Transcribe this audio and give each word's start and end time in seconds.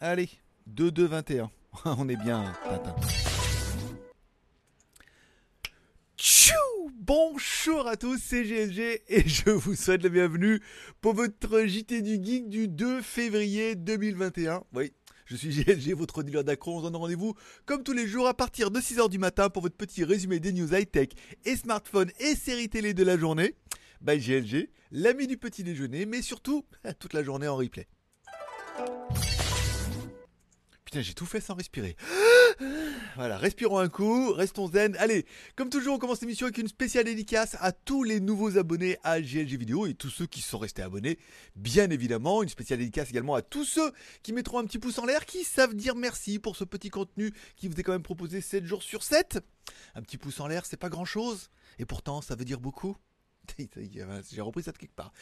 Allez, 0.00 0.28
2-2-21. 0.70 1.48
On 1.84 2.08
est 2.08 2.16
bien, 2.16 2.52
Tintin. 2.64 2.94
Tchou 6.16 6.52
Bonjour 6.98 7.86
à 7.86 7.96
tous, 7.96 8.18
c'est 8.18 8.44
GLG 8.44 9.02
et 9.08 9.28
je 9.28 9.50
vous 9.50 9.74
souhaite 9.74 10.02
la 10.02 10.08
bienvenue 10.08 10.60
pour 11.00 11.14
votre 11.14 11.64
JT 11.66 12.02
du 12.02 12.22
Geek 12.22 12.48
du 12.48 12.66
2 12.66 13.02
février 13.02 13.74
2021. 13.76 14.64
Oui, 14.72 14.92
je 15.26 15.36
suis 15.36 15.50
GLG, 15.50 15.94
votre 15.94 16.22
dealer 16.22 16.44
d'accro. 16.44 16.76
On 16.76 16.78
se 16.78 16.84
donne 16.84 16.96
rendez-vous 16.96 17.34
comme 17.66 17.82
tous 17.82 17.92
les 17.92 18.06
jours 18.06 18.26
à 18.26 18.34
partir 18.34 18.70
de 18.70 18.80
6h 18.80 19.10
du 19.10 19.18
matin 19.18 19.50
pour 19.50 19.62
votre 19.62 19.76
petit 19.76 20.02
résumé 20.04 20.40
des 20.40 20.52
news 20.52 20.74
high-tech 20.74 21.10
et 21.44 21.56
smartphones 21.56 22.10
et 22.20 22.34
séries 22.34 22.68
télé 22.68 22.94
de 22.94 23.04
la 23.04 23.18
journée. 23.18 23.54
By 24.00 24.18
GLG, 24.18 24.70
l'ami 24.90 25.26
du 25.26 25.36
petit 25.36 25.62
déjeuner, 25.62 26.06
mais 26.06 26.22
surtout 26.22 26.64
toute 26.98 27.12
la 27.12 27.22
journée 27.22 27.48
en 27.48 27.56
replay. 27.56 27.86
J'ai 31.02 31.14
tout 31.14 31.26
fait 31.26 31.40
sans 31.40 31.54
respirer. 31.54 31.96
Voilà, 33.16 33.36
respirons 33.36 33.78
un 33.78 33.88
coup, 33.88 34.32
restons 34.32 34.68
zen. 34.68 34.96
Allez, 34.96 35.26
comme 35.56 35.70
toujours, 35.70 35.94
on 35.94 35.98
commence 35.98 36.20
l'émission 36.20 36.46
avec 36.46 36.58
une 36.58 36.68
spéciale 36.68 37.04
dédicace 37.04 37.56
à 37.60 37.72
tous 37.72 38.02
les 38.02 38.20
nouveaux 38.20 38.58
abonnés 38.58 38.96
à 39.02 39.20
GLG 39.20 39.56
Vidéo 39.56 39.86
et 39.86 39.94
tous 39.94 40.10
ceux 40.10 40.26
qui 40.26 40.40
sont 40.40 40.58
restés 40.58 40.82
abonnés, 40.82 41.18
bien 41.56 41.90
évidemment. 41.90 42.42
Une 42.42 42.48
spéciale 42.48 42.78
dédicace 42.80 43.10
également 43.10 43.34
à 43.34 43.42
tous 43.42 43.64
ceux 43.64 43.92
qui 44.22 44.32
mettront 44.32 44.58
un 44.58 44.64
petit 44.64 44.78
pouce 44.78 44.98
en 44.98 45.06
l'air, 45.06 45.26
qui 45.26 45.44
savent 45.44 45.74
dire 45.74 45.94
merci 45.94 46.38
pour 46.38 46.56
ce 46.56 46.64
petit 46.64 46.90
contenu 46.90 47.32
qui 47.56 47.68
vous 47.68 47.78
est 47.78 47.82
quand 47.82 47.92
même 47.92 48.02
proposé 48.02 48.40
7 48.40 48.64
jours 48.64 48.82
sur 48.82 49.02
7. 49.02 49.40
Un 49.94 50.02
petit 50.02 50.18
pouce 50.18 50.40
en 50.40 50.46
l'air, 50.46 50.66
c'est 50.66 50.76
pas 50.76 50.90
grand 50.90 51.04
chose, 51.04 51.50
et 51.78 51.84
pourtant 51.84 52.20
ça 52.20 52.34
veut 52.34 52.44
dire 52.44 52.60
beaucoup. 52.60 52.96
J'ai 54.32 54.40
repris 54.40 54.62
ça 54.62 54.72
de 54.72 54.78
quelque 54.78 54.94
part. 54.94 55.12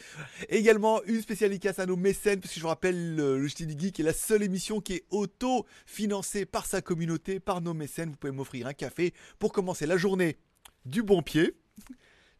Également, 0.49 1.03
une 1.03 1.21
spéciale 1.21 1.49
dédicace 1.49 1.79
à 1.79 1.85
nos 1.85 1.95
mécènes, 1.95 2.39
parce 2.39 2.53
que 2.53 2.59
je 2.59 2.63
vous 2.63 2.69
rappelle, 2.69 3.15
le, 3.15 3.47
du 3.47 3.79
Geek 3.79 3.99
est 3.99 4.03
la 4.03 4.13
seule 4.13 4.43
émission 4.43 4.81
qui 4.81 4.93
est 4.93 5.05
auto-financée 5.11 6.45
par 6.45 6.65
sa 6.65 6.81
communauté, 6.81 7.39
par 7.39 7.61
nos 7.61 7.73
mécènes. 7.73 8.09
Vous 8.09 8.17
pouvez 8.17 8.33
m'offrir 8.33 8.67
un 8.67 8.73
café 8.73 9.13
pour 9.39 9.51
commencer 9.51 9.85
la 9.85 9.97
journée 9.97 10.37
du 10.85 11.03
bon 11.03 11.21
pied. 11.21 11.55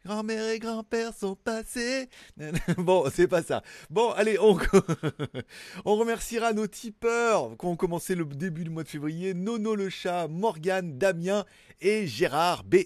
Grand-mère 0.04 0.50
et 0.50 0.58
grand-père 0.58 1.14
sont 1.14 1.34
passés. 1.34 2.10
bon, 2.76 3.08
c'est 3.10 3.26
pas 3.26 3.42
ça. 3.42 3.62
Bon, 3.88 4.10
allez, 4.10 4.38
on, 4.38 4.58
on 5.86 5.96
remerciera 5.96 6.52
nos 6.52 6.66
tipeurs 6.66 7.56
qui 7.56 7.64
ont 7.64 7.76
commencé 7.76 8.14
le 8.14 8.26
début 8.26 8.64
du 8.64 8.70
mois 8.70 8.82
de 8.82 8.88
février. 8.88 9.32
Nono 9.32 9.74
le 9.74 9.88
chat, 9.88 10.28
Morgane, 10.28 10.98
Damien 10.98 11.46
et 11.80 12.06
Gérard 12.06 12.64
B. 12.64 12.76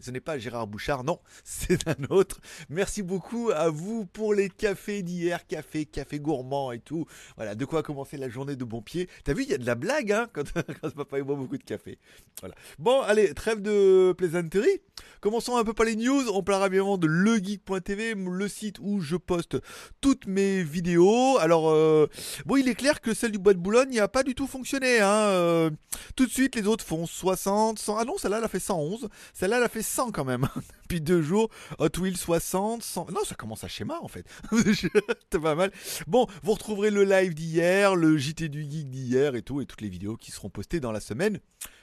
Ce 0.00 0.10
n'est 0.10 0.20
pas 0.20 0.38
Gérard 0.38 0.66
Bouchard, 0.66 1.04
non, 1.04 1.20
c'est 1.44 1.88
un 1.88 1.96
autre. 2.10 2.40
Merci 2.68 3.02
beaucoup 3.02 3.50
à 3.54 3.68
vous 3.68 4.06
pour 4.06 4.34
les 4.34 4.48
cafés 4.48 5.02
d'hier, 5.02 5.46
café, 5.46 5.84
café 5.84 6.20
gourmand 6.20 6.72
et 6.72 6.78
tout. 6.78 7.06
Voilà, 7.36 7.54
de 7.54 7.64
quoi 7.64 7.82
commencer 7.82 8.16
la 8.16 8.28
journée 8.28 8.56
de 8.56 8.64
bon 8.64 8.82
pied. 8.82 9.08
T'as 9.24 9.32
vu, 9.32 9.42
il 9.42 9.50
y 9.50 9.54
a 9.54 9.58
de 9.58 9.66
la 9.66 9.74
blague, 9.74 10.12
hein, 10.12 10.28
quand, 10.32 10.52
quand 10.52 10.94
papa 10.94 11.20
boit 11.22 11.36
beaucoup 11.36 11.58
de 11.58 11.64
café. 11.64 11.98
Voilà. 12.40 12.54
Bon, 12.78 13.00
allez, 13.02 13.34
trêve 13.34 13.60
de 13.60 14.12
plaisanterie. 14.16 14.80
Commençons 15.20 15.56
un 15.56 15.64
peu 15.64 15.72
par 15.72 15.86
les 15.86 15.96
news. 15.96 16.28
On 16.32 16.42
parlera 16.42 16.68
bien 16.68 16.96
de 16.96 17.06
legeek.tv, 17.06 18.14
le 18.14 18.48
site 18.48 18.76
où 18.80 19.00
je 19.00 19.16
poste 19.16 19.56
toutes 20.00 20.26
mes 20.26 20.62
vidéos. 20.62 21.38
Alors, 21.38 21.70
euh, 21.70 22.06
bon, 22.46 22.56
il 22.56 22.68
est 22.68 22.74
clair 22.74 23.00
que 23.00 23.14
celle 23.14 23.32
du 23.32 23.38
bois 23.38 23.54
de 23.54 23.58
Boulogne 23.58 23.96
n'a 23.96 24.08
pas 24.08 24.22
du 24.22 24.34
tout 24.34 24.46
fonctionné. 24.46 25.00
Hein. 25.00 25.08
Euh, 25.08 25.70
tout 26.14 26.26
de 26.26 26.30
suite, 26.30 26.54
les 26.54 26.66
autres 26.66 26.84
font 26.84 27.06
60, 27.06 27.78
100. 27.78 27.96
Ah 27.98 28.04
non, 28.04 28.16
celle-là, 28.16 28.38
elle 28.38 28.44
a 28.44 28.48
fait 28.48 28.60
111. 28.60 29.08
Celle-là, 29.34 29.56
elle 29.58 29.64
a 29.64 29.68
fait 29.68 29.82
100 29.88 30.12
quand 30.12 30.24
même. 30.24 30.48
Depuis 30.82 31.00
deux 31.00 31.22
jours, 31.22 31.48
Hot 31.78 31.98
Wheels 31.98 32.16
60, 32.16 32.82
100. 32.82 33.10
Non, 33.10 33.24
ça 33.24 33.34
commence 33.34 33.64
à 33.64 33.68
schéma 33.68 33.98
en 34.00 34.08
fait. 34.08 34.26
C'est 34.52 35.40
pas 35.40 35.54
mal. 35.54 35.72
Bon, 36.06 36.26
vous 36.42 36.52
retrouverez 36.52 36.90
le 36.90 37.04
live 37.04 37.34
d'hier, 37.34 37.96
le 37.96 38.16
JT 38.16 38.48
du 38.48 38.62
Geek 38.62 38.90
d'hier 38.90 39.34
et 39.34 39.42
tout, 39.42 39.60
et 39.60 39.66
toutes 39.66 39.80
les 39.80 39.88
vidéos 39.88 40.16
qui 40.16 40.30
seront 40.30 40.50
postées 40.50 40.80
dans 40.80 40.92
la 40.92 41.00
semaine. 41.00 41.40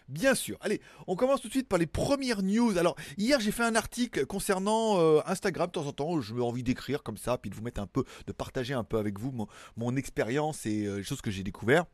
Bien 0.07 0.35
sûr. 0.35 0.57
Allez, 0.61 0.81
on 1.07 1.15
commence 1.15 1.41
tout 1.41 1.47
de 1.47 1.53
suite 1.53 1.67
par 1.67 1.79
les 1.79 1.87
premières 1.87 2.43
news. 2.43 2.77
Alors, 2.77 2.95
hier, 3.17 3.39
j'ai 3.39 3.51
fait 3.51 3.63
un 3.63 3.75
article 3.75 4.25
concernant 4.27 4.99
euh, 4.99 5.21
Instagram. 5.25 5.67
De 5.67 5.71
temps 5.71 5.87
en 5.87 5.93
temps, 5.93 6.21
je 6.21 6.33
me 6.33 6.43
envie 6.43 6.63
d'écrire 6.63 7.01
comme 7.01 7.17
ça, 7.17 7.37
puis 7.39 7.49
de 7.49 7.55
vous 7.55 7.63
mettre 7.63 7.81
un 7.81 7.87
peu, 7.87 8.03
de 8.27 8.31
partager 8.31 8.75
un 8.75 8.83
peu 8.83 8.97
avec 8.97 9.19
vous 9.19 9.33
mon, 9.75 9.95
expérience 9.95 10.65
et 10.65 10.85
euh, 10.85 10.97
les 10.97 11.03
choses 11.03 11.21
que 11.21 11.31
j'ai 11.31 11.43
découvert 11.43 11.85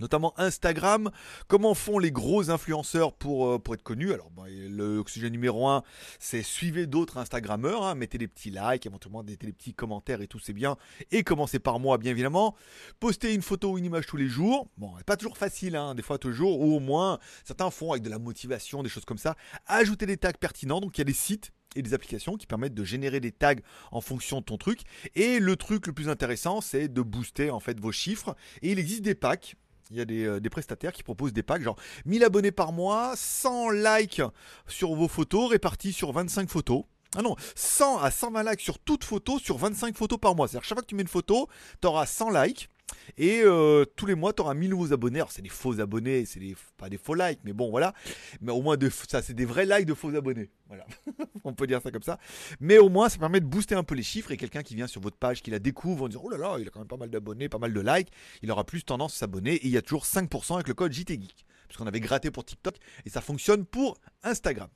notamment 0.00 0.32
Instagram, 0.38 1.10
comment 1.48 1.74
font 1.74 1.98
les 1.98 2.12
gros 2.12 2.50
influenceurs 2.50 3.12
pour, 3.12 3.48
euh, 3.48 3.58
être 3.72 3.82
connus? 3.82 4.12
Alors, 4.12 4.30
le 4.46 5.02
sujet 5.06 5.30
numéro 5.30 5.68
un, 5.68 5.82
c'est 6.18 6.42
suivez 6.42 6.86
d'autres 6.86 7.18
Instagrammeurs, 7.18 7.84
hein. 7.84 7.94
mettez 7.94 8.18
des 8.18 8.28
petits 8.28 8.50
likes, 8.50 8.86
éventuellement 8.86 9.22
mettez 9.22 9.46
des 9.46 9.52
petits 9.52 9.74
commentaires 9.74 10.20
et 10.20 10.28
tout, 10.28 10.38
c'est 10.38 10.52
bien. 10.52 10.76
Et 11.10 11.22
commencez 11.22 11.58
par 11.58 11.78
moi, 11.80 11.98
bien 11.98 12.12
évidemment. 12.12 12.54
Postez 13.00 13.34
une 13.34 13.42
photo 13.42 13.72
ou 13.72 13.78
une 13.78 13.84
image 13.84 14.06
tous 14.06 14.16
les 14.16 14.28
jours. 14.28 14.68
Bon, 14.76 14.92
pas 15.06 15.16
toujours 15.16 15.36
facile, 15.36 15.76
hein, 15.76 15.94
des 15.94 16.02
fois 16.02 16.18
toujours, 16.18 16.60
ou 16.60 16.76
au 16.76 16.80
moins, 16.80 17.18
certains 17.44 17.70
font 17.70 17.92
avec 17.92 18.02
de 18.02 18.10
la 18.10 18.18
motivation, 18.18 18.82
des 18.82 18.88
choses 18.88 19.04
comme 19.04 19.18
ça. 19.18 19.36
Ajoutez 19.66 20.06
des 20.06 20.16
tags 20.16 20.32
pertinents, 20.32 20.80
donc 20.80 20.96
il 20.96 21.00
y 21.00 21.02
a 21.02 21.04
des 21.04 21.12
sites 21.12 21.52
et 21.76 21.82
des 21.82 21.94
applications 21.94 22.36
qui 22.36 22.46
permettent 22.46 22.74
de 22.74 22.84
générer 22.84 23.20
des 23.20 23.32
tags 23.32 23.54
en 23.90 24.00
fonction 24.00 24.40
de 24.40 24.44
ton 24.44 24.56
truc. 24.56 24.82
Et 25.14 25.40
le 25.40 25.56
truc 25.56 25.86
le 25.86 25.92
plus 25.92 26.08
intéressant, 26.08 26.60
c'est 26.60 26.88
de 26.88 27.02
booster 27.02 27.50
en 27.50 27.60
fait 27.60 27.80
vos 27.80 27.92
chiffres. 27.92 28.36
Et 28.62 28.72
il 28.72 28.78
existe 28.78 29.02
des 29.02 29.14
packs 29.14 29.56
il 29.90 29.96
y 29.96 30.00
a 30.00 30.04
des, 30.04 30.24
euh, 30.24 30.40
des, 30.40 30.50
prestataires 30.50 30.92
qui 30.92 31.02
proposent 31.02 31.32
des 31.32 31.42
packs, 31.42 31.62
genre 31.62 31.76
1000 32.06 32.24
abonnés 32.24 32.52
par 32.52 32.72
mois, 32.72 33.14
100 33.16 33.70
likes 33.70 34.22
sur 34.66 34.94
vos 34.94 35.08
photos 35.08 35.50
répartis 35.50 35.92
sur 35.92 36.12
25 36.12 36.48
photos. 36.48 36.84
Ah 37.16 37.22
non, 37.22 37.36
100 37.54 37.98
à 37.98 38.10
120 38.10 38.50
likes 38.50 38.60
sur 38.60 38.78
toute 38.78 39.04
photo 39.04 39.38
sur 39.38 39.56
25 39.56 39.96
photos 39.96 40.18
par 40.18 40.34
mois. 40.34 40.48
C'est-à-dire 40.48 40.64
chaque 40.66 40.78
fois 40.78 40.82
que 40.82 40.88
tu 40.88 40.94
mets 40.94 41.02
une 41.02 41.08
photo, 41.08 41.48
tu 41.80 41.86
auras 41.86 42.06
100 42.06 42.30
likes. 42.30 42.68
Et 43.16 43.42
euh, 43.44 43.84
tous 43.96 44.06
les 44.06 44.14
mois, 44.14 44.32
tu 44.32 44.42
auras 44.42 44.54
1000 44.54 44.70
nouveaux 44.70 44.92
abonnés. 44.92 45.18
Alors, 45.18 45.30
c'est 45.30 45.42
des 45.42 45.48
faux 45.48 45.80
abonnés, 45.80 46.24
c'est 46.26 46.40
pas 46.76 46.88
des 46.88 46.98
faux 46.98 47.14
likes, 47.14 47.40
mais 47.44 47.52
bon, 47.52 47.70
voilà. 47.70 47.94
Mais 48.40 48.52
au 48.52 48.62
moins, 48.62 48.76
ça, 49.08 49.22
c'est 49.22 49.34
des 49.34 49.44
vrais 49.44 49.66
likes 49.66 49.86
de 49.86 49.94
faux 49.94 50.14
abonnés. 50.14 50.50
Voilà. 50.68 50.86
On 51.44 51.52
peut 51.52 51.66
dire 51.66 51.80
ça 51.82 51.90
comme 51.90 52.02
ça. 52.02 52.18
Mais 52.60 52.78
au 52.78 52.88
moins, 52.88 53.08
ça 53.08 53.18
permet 53.18 53.40
de 53.40 53.46
booster 53.46 53.74
un 53.74 53.84
peu 53.84 53.94
les 53.94 54.02
chiffres. 54.02 54.32
Et 54.32 54.36
quelqu'un 54.36 54.62
qui 54.62 54.74
vient 54.74 54.86
sur 54.86 55.00
votre 55.00 55.16
page, 55.16 55.42
qui 55.42 55.50
la 55.50 55.58
découvre 55.58 56.04
en 56.04 56.08
disant 56.08 56.22
Oh 56.24 56.30
là 56.30 56.38
là, 56.38 56.56
il 56.58 56.66
a 56.66 56.70
quand 56.70 56.80
même 56.80 56.88
pas 56.88 56.96
mal 56.96 57.10
d'abonnés, 57.10 57.48
pas 57.48 57.58
mal 57.58 57.72
de 57.72 57.80
likes, 57.80 58.08
il 58.42 58.50
aura 58.50 58.64
plus 58.64 58.84
tendance 58.84 59.14
à 59.14 59.18
s'abonner. 59.18 59.54
Et 59.54 59.66
il 59.66 59.72
y 59.72 59.76
a 59.76 59.82
toujours 59.82 60.04
5% 60.04 60.54
avec 60.54 60.68
le 60.68 60.74
code 60.74 60.92
JTGeek. 60.92 61.46
Parce 61.68 61.78
qu'on 61.78 61.86
avait 61.86 62.00
gratté 62.00 62.30
pour 62.30 62.44
TikTok. 62.44 62.76
Et 63.04 63.10
ça 63.10 63.20
fonctionne 63.20 63.64
pour 63.64 63.98
Instagram. 64.22 64.68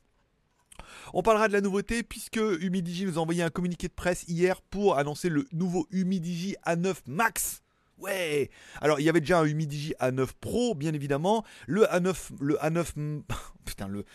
On 1.13 1.21
parlera 1.21 1.47
de 1.47 1.53
la 1.53 1.61
nouveauté 1.61 2.03
puisque 2.03 2.37
Humidigi 2.37 3.05
nous 3.05 3.17
a 3.17 3.21
envoyé 3.21 3.43
un 3.43 3.49
communiqué 3.49 3.87
de 3.87 3.93
presse 3.93 4.23
hier 4.27 4.61
pour 4.61 4.97
annoncer 4.97 5.27
le 5.27 5.45
nouveau 5.51 5.87
Humidigi 5.91 6.55
A9 6.65 6.95
Max. 7.05 7.61
Ouais 7.99 8.49
Alors, 8.81 8.99
il 8.99 9.03
y 9.03 9.09
avait 9.09 9.19
déjà 9.19 9.39
un 9.39 9.45
Humidigi 9.45 9.93
A9 9.99 10.29
Pro, 10.39 10.75
bien 10.75 10.93
évidemment. 10.93 11.43
Le 11.67 11.83
A9... 11.83 12.15
Le 12.39 12.55
A9... 12.55 13.21
Putain, 13.65 13.87
le... 13.87 14.05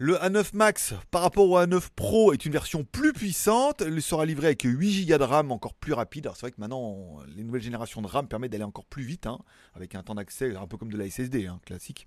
Le 0.00 0.14
A9 0.14 0.50
Max 0.54 0.94
par 1.10 1.22
rapport 1.22 1.50
au 1.50 1.58
A9 1.58 1.88
Pro 1.96 2.32
est 2.32 2.46
une 2.46 2.52
version 2.52 2.84
plus 2.84 3.12
puissante. 3.12 3.82
Il 3.84 4.00
sera 4.00 4.24
livré 4.26 4.46
avec 4.46 4.62
8 4.62 5.06
Go 5.06 5.18
de 5.18 5.24
RAM 5.24 5.50
encore 5.50 5.74
plus 5.74 5.92
rapide. 5.92 6.26
Alors 6.26 6.36
c'est 6.36 6.42
vrai 6.42 6.52
que 6.52 6.60
maintenant 6.60 7.18
les 7.34 7.42
nouvelles 7.42 7.62
générations 7.62 8.00
de 8.00 8.06
RAM 8.06 8.28
permettent 8.28 8.52
d'aller 8.52 8.62
encore 8.62 8.84
plus 8.84 9.02
vite, 9.02 9.26
hein, 9.26 9.40
avec 9.74 9.96
un 9.96 10.04
temps 10.04 10.14
d'accès 10.14 10.54
un 10.54 10.68
peu 10.68 10.76
comme 10.76 10.92
de 10.92 10.96
la 10.96 11.10
SSD, 11.10 11.46
hein, 11.46 11.58
classique. 11.66 12.06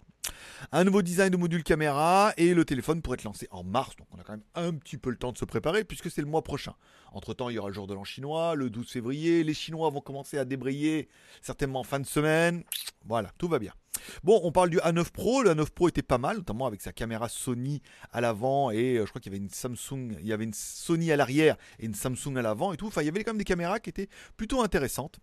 Un 0.72 0.85
nouveau 0.85 1.01
design 1.01 1.31
de 1.31 1.35
module 1.35 1.63
caméra 1.63 2.31
et 2.38 2.53
le 2.53 2.63
téléphone 2.63 3.01
pourrait 3.01 3.16
être 3.16 3.25
lancé 3.25 3.50
en 3.51 3.66
mars. 3.66 3.97
Donc 3.97 4.07
on 4.12 4.19
a 4.22 4.24
quand 4.24 4.34
même 4.34 4.46
un 4.56 4.72
petit 4.72 4.97
peu 4.97 5.09
le 5.09 5.18
temps 5.18 5.34
de 5.34 5.38
se 5.38 5.44
préparer 5.44 5.84
puisque 5.84 6.09
c'est 6.09 6.22
le 6.22 6.28
mois 6.28 6.46
prochain. 6.46 6.75
Entre 7.12 7.34
temps, 7.34 7.50
il 7.50 7.56
y 7.56 7.59
aura 7.59 7.68
le 7.68 7.74
jour 7.74 7.88
de 7.88 7.94
l'an 7.94 8.06
chinois, 8.06 8.56
le 8.56 8.69
12 8.69 8.90
février. 8.90 9.44
Les 9.44 9.53
Chinois 9.53 9.90
vont 9.90 10.00
commencer 10.00 10.38
à 10.38 10.46
débrayer 10.46 11.09
certainement 11.41 11.81
en 11.81 11.84
fin 11.84 12.00
de 12.00 12.07
semaine. 12.07 12.63
Voilà, 13.03 13.31
tout 13.38 13.50
va 13.50 13.59
bien. 13.59 13.74
Bon, 14.23 14.39
on 14.44 14.51
parle 14.51 14.69
du 14.69 14.78
A9 14.78 15.12
Pro. 15.12 15.44
Le 15.44 15.51
A9 15.51 15.69
Pro 15.69 15.89
était 15.89 16.01
pas 16.01 16.17
mal, 16.17 16.38
notamment 16.38 16.67
avec 16.67 16.81
sa 16.81 16.91
caméra 16.91 17.29
Sony 17.29 17.81
à 18.12 18.22
l'avant 18.22 18.72
et 18.72 18.97
euh, 18.97 19.06
je 19.06 19.09
crois 19.09 19.22
qu'il 19.22 19.31
y 19.31 19.35
avait 19.35 19.44
une 19.44 19.50
Samsung, 19.50 20.17
il 20.19 20.28
y 20.28 20.34
avait 20.34 20.44
une 20.44 20.53
Sony 20.53 21.12
à 21.12 21.16
l'arrière 21.16 21.57
et 21.79 21.85
une 21.85 21.95
Samsung 21.95 22.38
à 22.38 22.41
l'avant 22.41 22.73
et 22.73 22.78
tout. 22.78 22.88
Enfin, 22.88 23.01
il 23.01 23.06
y 23.06 23.09
avait 23.09 23.23
quand 23.23 23.31
même 23.31 23.38
des 23.38 23.44
caméras 23.44 23.79
qui 23.79 23.89
étaient 23.89 24.09
plutôt 24.38 24.62
intéressantes. 24.62 25.19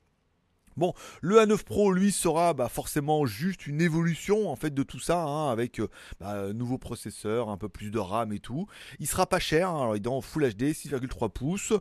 Bon, 0.78 0.94
le 1.20 1.38
A9 1.38 1.64
Pro, 1.64 1.92
lui, 1.92 2.12
sera 2.12 2.54
bah, 2.54 2.68
forcément 2.68 3.26
juste 3.26 3.66
une 3.66 3.80
évolution 3.80 4.48
en 4.48 4.54
fait 4.54 4.72
de 4.72 4.82
tout 4.84 5.00
ça, 5.00 5.22
hein, 5.25 5.50
avec 5.50 5.80
euh, 5.80 5.88
bah, 6.20 6.52
nouveau 6.52 6.78
processeur, 6.78 7.48
un 7.48 7.56
peu 7.56 7.69
plus 7.69 7.90
de 7.90 7.98
RAM 7.98 8.32
et 8.32 8.38
tout. 8.38 8.66
Il 9.00 9.08
sera 9.08 9.26
pas 9.26 9.40
cher, 9.40 9.70
hein, 9.70 9.82
alors 9.82 9.96
il 9.96 10.04
est 10.04 10.08
en 10.08 10.20
Full 10.20 10.54
HD, 10.54 10.72
6,3 10.72 11.30
pouces, 11.30 11.72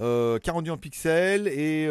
euh, 0.00 0.38
42 0.40 0.72
en 0.72 0.76
pixels 0.76 1.46
et 1.46 1.86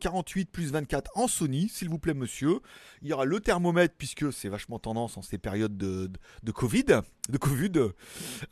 48 0.00 0.42
euh, 0.42 0.50
plus 0.52 0.70
24 0.70 1.10
en 1.16 1.26
Sony, 1.26 1.68
s'il 1.68 1.88
vous 1.88 1.98
plaît, 1.98 2.14
monsieur. 2.14 2.60
Il 3.02 3.08
y 3.08 3.12
aura 3.12 3.24
le 3.24 3.40
thermomètre 3.40 3.94
puisque 3.98 4.32
c'est 4.32 4.48
vachement 4.48 4.78
tendance 4.78 5.16
en 5.16 5.22
ces 5.22 5.38
périodes 5.38 5.76
de, 5.76 6.08
Covid, 6.52 6.84
de 7.28 7.38
Covid. 7.38 7.72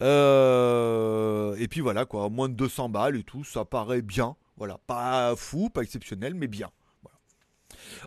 Euh, 0.02 1.54
et 1.58 1.68
puis 1.68 1.80
voilà 1.80 2.06
moins 2.30 2.48
de 2.48 2.54
200 2.54 2.88
balles 2.88 3.16
et 3.16 3.22
tout, 3.22 3.44
ça 3.44 3.64
paraît 3.64 4.02
bien. 4.02 4.36
Voilà, 4.56 4.78
pas 4.86 5.34
fou, 5.36 5.68
pas 5.68 5.82
exceptionnel, 5.82 6.34
mais 6.34 6.46
bien. 6.46 6.70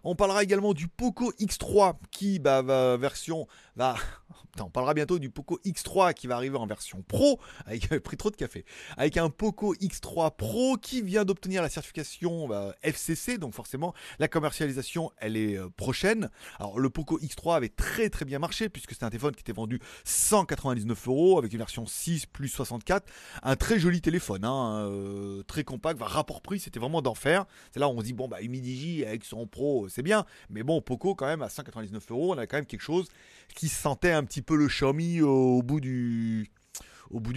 On 0.03 0.15
parlera 0.15 0.43
également 0.43 0.73
du 0.73 0.87
Poco 0.87 1.31
X3 1.39 1.95
qui 2.11 2.39
bah, 2.39 2.61
version 2.97 3.47
on 4.59 4.69
parlera 4.69 4.93
bientôt 4.93 5.19
du 5.19 5.29
Poco 5.29 5.59
X3 5.65 6.13
qui 6.13 6.27
va 6.27 6.35
arriver 6.35 6.57
en 6.57 6.65
version 6.65 7.03
Pro, 7.07 7.39
avec 7.65 7.87
pris 8.03 8.17
trop 8.17 8.31
de 8.31 8.35
café, 8.35 8.65
avec 8.97 9.17
un 9.17 9.29
Poco 9.29 9.75
X3 9.75 10.35
Pro 10.35 10.77
qui 10.77 11.01
vient 11.01 11.25
d'obtenir 11.25 11.61
la 11.61 11.69
certification 11.69 12.47
bah, 12.47 12.75
FCC, 12.81 13.37
donc 13.37 13.53
forcément 13.53 13.93
la 14.19 14.27
commercialisation 14.27 15.11
elle 15.17 15.37
est 15.37 15.57
euh, 15.57 15.69
prochaine. 15.69 16.29
Alors 16.59 16.79
le 16.79 16.89
Poco 16.89 17.19
X3 17.19 17.55
avait 17.55 17.69
très 17.69 18.09
très 18.09 18.25
bien 18.25 18.39
marché 18.39 18.69
puisque 18.69 18.91
c'était 18.93 19.05
un 19.05 19.09
téléphone 19.09 19.35
qui 19.35 19.41
était 19.41 19.53
vendu 19.53 19.79
199 20.05 21.07
euros 21.07 21.37
avec 21.37 21.51
une 21.51 21.59
version 21.59 21.85
6 21.85 22.25
plus 22.27 22.49
64, 22.49 23.05
un 23.43 23.55
très 23.55 23.79
joli 23.79 24.01
téléphone, 24.01 24.43
hein, 24.43 24.87
euh, 24.89 25.43
très 25.43 25.63
compact, 25.63 26.01
rapport 26.01 26.41
prix 26.41 26.59
c'était 26.59 26.79
vraiment 26.79 27.01
d'enfer. 27.01 27.45
C'est 27.71 27.79
là 27.79 27.87
où 27.87 27.91
on 27.91 27.99
se 27.99 28.05
dit 28.05 28.13
bon 28.13 28.27
bah 28.27 28.41
Humidigi 28.41 29.05
avec 29.05 29.23
son 29.23 29.45
Pro 29.45 29.87
c'est 29.89 30.03
bien, 30.03 30.25
mais 30.49 30.63
bon 30.63 30.81
Poco 30.81 31.15
quand 31.15 31.27
même 31.27 31.41
à 31.41 31.49
199 31.49 32.11
euros 32.11 32.33
on 32.33 32.37
a 32.37 32.47
quand 32.47 32.57
même 32.57 32.65
quelque 32.65 32.81
chose 32.81 33.07
qui 33.55 33.66
sentait 33.69 34.11
un 34.11 34.23
petit 34.23 34.41
peu 34.41 34.55
le 34.55 34.67
Xiaomi 34.67 35.21
au 35.21 35.61
bout 35.63 35.79
du 35.79 36.49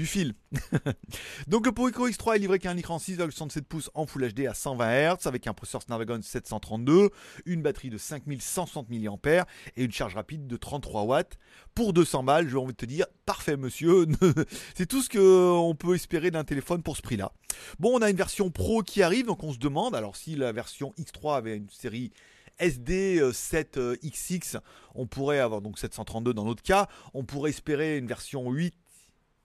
fil. 0.05 0.35
Donc 1.47 1.67
le 1.67 1.73
Poco 1.73 2.09
X3 2.09 2.37
est 2.37 2.39
livré 2.39 2.59
qu'un 2.59 2.77
écran 2.77 2.99
6,67 2.99 3.63
pouces 3.63 3.91
en 3.95 4.07
Full 4.07 4.33
HD 4.33 4.47
à 4.47 4.55
120 4.55 5.15
Hz 5.15 5.27
avec 5.27 5.47
un 5.47 5.55
processeur 5.55 5.83
Snapdragon 5.83 6.21
732, 6.23 7.11
une 7.47 7.63
batterie 7.63 7.91
de 7.91 7.99
5160 7.99 8.89
mAh 8.91 9.47
et 9.77 9.85
une 9.85 9.93
charge 9.93 10.15
rapide 10.15 10.47
de 10.47 10.57
33 10.57 11.03
watts. 11.03 11.39
Pour 11.75 11.93
200 11.93 12.25
balles, 12.25 12.49
j'ai 12.49 12.57
envie 12.57 12.73
de 12.73 12.77
te 12.77 12.87
dire, 12.87 13.07
parfait 13.27 13.57
monsieur, 13.57 14.07
c'est 14.75 14.87
tout 14.87 15.03
ce 15.03 15.09
qu'on 15.09 15.75
peut 15.75 15.95
espérer 15.95 16.31
d'un 16.31 16.45
téléphone 16.45 16.83
pour 16.83 16.97
ce 16.97 17.03
prix-là. 17.03 17.33
Bon, 17.79 17.99
on 17.99 18.03
a 18.03 18.11
une 18.11 18.17
version 18.17 18.51
Pro 18.51 18.83
qui 18.83 19.03
arrive, 19.03 19.27
donc 19.27 19.45
on 19.45 19.53
se 19.53 19.59
demande, 19.59 19.95
alors 19.95 20.17
si 20.17 20.35
la 20.35 20.53
version 20.53 20.95
X3 20.99 21.37
avait 21.37 21.57
une 21.57 21.71
série 21.71 22.13
SD7XX, 22.61 24.61
on 24.95 25.07
pourrait 25.07 25.41
avoir 25.41 25.61
donc 25.61 25.79
732 25.79 26.35
dans 26.35 26.45
notre 26.45 26.63
cas, 26.63 26.89
on 27.15 27.25
pourrait 27.25 27.51
espérer 27.51 27.99
une 27.99 28.07
version 28.07 28.51
8 28.51 28.75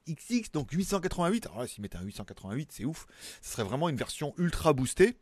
XX, 0.07 0.51
donc 0.51 0.71
888. 0.71 1.47
Alors 1.47 1.59
là, 1.59 1.67
s'ils 1.67 1.81
mettaient 1.81 1.97
un 1.97 2.03
888, 2.03 2.71
c'est 2.71 2.85
ouf. 2.85 3.07
Ce 3.41 3.53
serait 3.53 3.63
vraiment 3.63 3.89
une 3.89 3.95
version 3.95 4.33
ultra 4.37 4.73
boostée. 4.73 5.17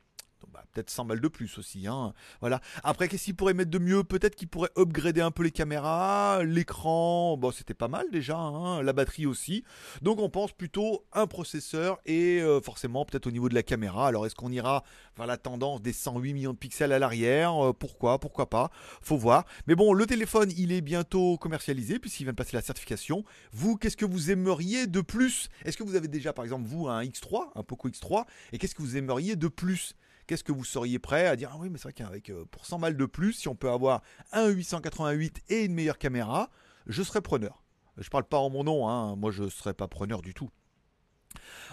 Bah, 0.52 0.64
peut-être 0.72 0.90
100 0.90 1.06
balles 1.06 1.22
de 1.22 1.28
plus 1.28 1.58
aussi. 1.58 1.88
Hein. 1.88 2.14
Voilà. 2.42 2.60
Après, 2.84 3.08
qu'est-ce 3.08 3.26
qu'il 3.26 3.36
pourrait 3.36 3.54
mettre 3.54 3.72
de 3.72 3.80
mieux? 3.80 4.04
Peut-être 4.04 4.36
qu'il 4.36 4.48
pourrait 4.48 4.72
upgrader 4.78 5.22
un 5.22 5.32
peu 5.32 5.44
les 5.44 5.52
caméras, 5.52 6.44
l'écran. 6.44 7.38
Bon, 7.38 7.52
c'était 7.52 7.74
pas 7.74 7.88
mal 7.88 8.06
déjà. 8.12 8.38
Hein. 8.38 8.82
La 8.84 8.94
batterie 8.94 9.26
aussi. 9.26 9.64
Donc, 10.02 10.20
on 10.20 10.30
pense 10.30 10.52
plutôt 10.52 11.06
un 11.14 11.28
processeur 11.28 12.00
et 12.06 12.42
euh, 12.42 12.62
forcément 12.62 13.06
peut-être 13.06 13.28
au 13.28 13.32
niveau 13.32 13.50
de 13.50 13.56
la 13.56 13.64
caméra. 13.64 14.08
Alors, 14.08 14.26
est-ce 14.26 14.36
qu'on 14.36 14.52
ira 14.52 14.84
vers 15.18 15.28
la 15.28 15.38
tendance 15.38 15.82
des 15.82 15.94
108 15.94 16.34
millions 16.34 16.54
de 16.54 16.58
pixels 16.58 16.92
à 16.92 17.00
l'arrière? 17.00 17.54
Euh, 17.64 17.74
Pourquoi? 17.74 18.20
Pourquoi 18.20 18.50
pas? 18.50 18.72
Faut 19.02 19.18
voir. 19.18 19.46
Mais 19.68 19.76
bon, 19.76 19.94
le 19.94 20.06
téléphone, 20.06 20.52
il 20.58 20.72
est 20.72 20.82
bientôt 20.82 21.38
commercialisé 21.38 22.00
puisqu'il 22.00 22.24
vient 22.24 22.34
de 22.34 22.38
passer 22.38 22.56
la 22.56 22.62
certification. 22.62 23.24
Vous, 23.52 23.78
qu'est-ce 23.78 23.98
que 23.98 24.06
vous 24.06 24.32
aimeriez 24.32 24.88
de 24.88 25.02
plus? 25.02 25.50
Est-ce 25.66 25.78
que 25.78 25.84
vous 25.84 25.96
avez 25.96 26.08
déjà, 26.08 26.34
par 26.34 26.44
exemple, 26.44 26.66
vous, 26.68 26.88
un 26.88 27.04
X3, 27.04 27.52
un 27.56 27.64
Poco 27.64 27.90
X3 27.90 28.26
Et 28.52 28.58
qu'est-ce 28.58 28.76
que 28.76 28.82
vous 28.82 28.98
aimeriez 28.98 29.36
de 29.36 29.48
plus? 29.48 29.96
Qu'est-ce 30.28 30.44
que 30.44 30.52
vous 30.52 30.64
seriez 30.64 31.00
prêt 31.00 31.28
à 31.28 31.36
dire 31.36 31.52
Ah 31.54 31.58
oui, 31.60 31.70
mais 31.70 31.78
c'est 31.78 31.84
vrai 31.84 31.94
qu'avec 31.94 32.30
euh, 32.30 32.46
pour 32.46 32.66
100 32.66 32.80
balles 32.80 32.98
de 32.98 33.06
plus, 33.06 33.34
si 33.34 33.48
on 33.48 33.56
peut 33.56 33.70
avoir 33.70 34.02
un 34.32 34.48
888 34.48 35.44
et 35.50 35.66
une 35.66 35.74
meilleure 35.74 35.98
caméra, 35.98 36.50
je 36.88 37.04
serais 37.04 37.22
preneur. 37.22 37.64
Je 37.98 38.10
parle 38.10 38.24
pas 38.24 38.38
en 38.38 38.50
mon 38.50 38.64
nom, 38.64 38.88
hein, 38.90 39.16
moi 39.16 39.32
je 39.32 39.50
serais 39.50 39.74
pas 39.74 39.88
preneur 39.88 40.22
du 40.22 40.34
tout. 40.34 40.50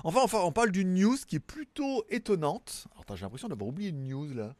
Enfin, 0.04 0.38
on 0.42 0.52
parle 0.52 0.70
d'une 0.70 0.94
news 0.94 1.16
qui 1.26 1.36
est 1.36 1.40
plutôt 1.40 2.04
étonnante. 2.08 2.86
J'ai 3.14 3.22
l'impression 3.22 3.48
d'avoir 3.48 3.68
oublié 3.68 3.90
une 3.90 4.04
news 4.04 4.32
là. 4.32 4.54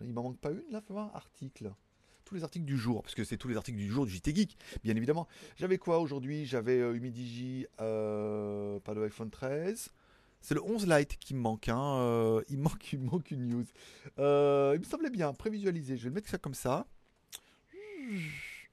Il 0.00 0.12
m'en 0.12 0.22
manque 0.22 0.38
pas 0.38 0.50
une 0.50 0.62
là, 0.70 0.80
faut 0.80 0.94
voir, 0.94 1.14
article. 1.14 1.72
Tous 2.24 2.34
les 2.34 2.42
articles 2.42 2.64
du 2.64 2.78
jour, 2.78 3.02
parce 3.02 3.14
que 3.14 3.24
c'est 3.24 3.36
tous 3.36 3.48
les 3.48 3.56
articles 3.56 3.78
du 3.78 3.90
jour 3.90 4.06
du 4.06 4.12
JT 4.12 4.34
Geek, 4.34 4.56
bien 4.82 4.96
évidemment. 4.96 5.28
J'avais 5.56 5.78
quoi 5.78 5.98
aujourd'hui? 5.98 6.46
J'avais 6.46 6.78
euh, 6.78 6.94
Humidigi, 6.94 7.66
euh, 7.80 8.80
pas 8.80 8.94
de 8.94 9.02
iPhone 9.02 9.30
13. 9.30 9.90
C'est 10.42 10.54
le 10.54 10.62
11 10.62 10.86
Lite 10.88 11.16
qui 11.18 11.34
me 11.34 11.40
manque. 11.40 11.68
Hein. 11.68 11.96
Euh, 12.00 12.42
il, 12.48 12.58
manque 12.58 12.96
manque 12.98 13.30
une 13.30 13.48
news. 13.48 13.64
Euh, 14.18 14.72
il 14.74 14.80
me 14.80 14.84
semblait 14.84 15.10
bien, 15.10 15.32
prévisualisé. 15.32 15.96
Je 15.96 16.04
vais 16.04 16.14
mettre 16.14 16.28
ça 16.28 16.38
comme 16.38 16.54
ça. 16.54 16.86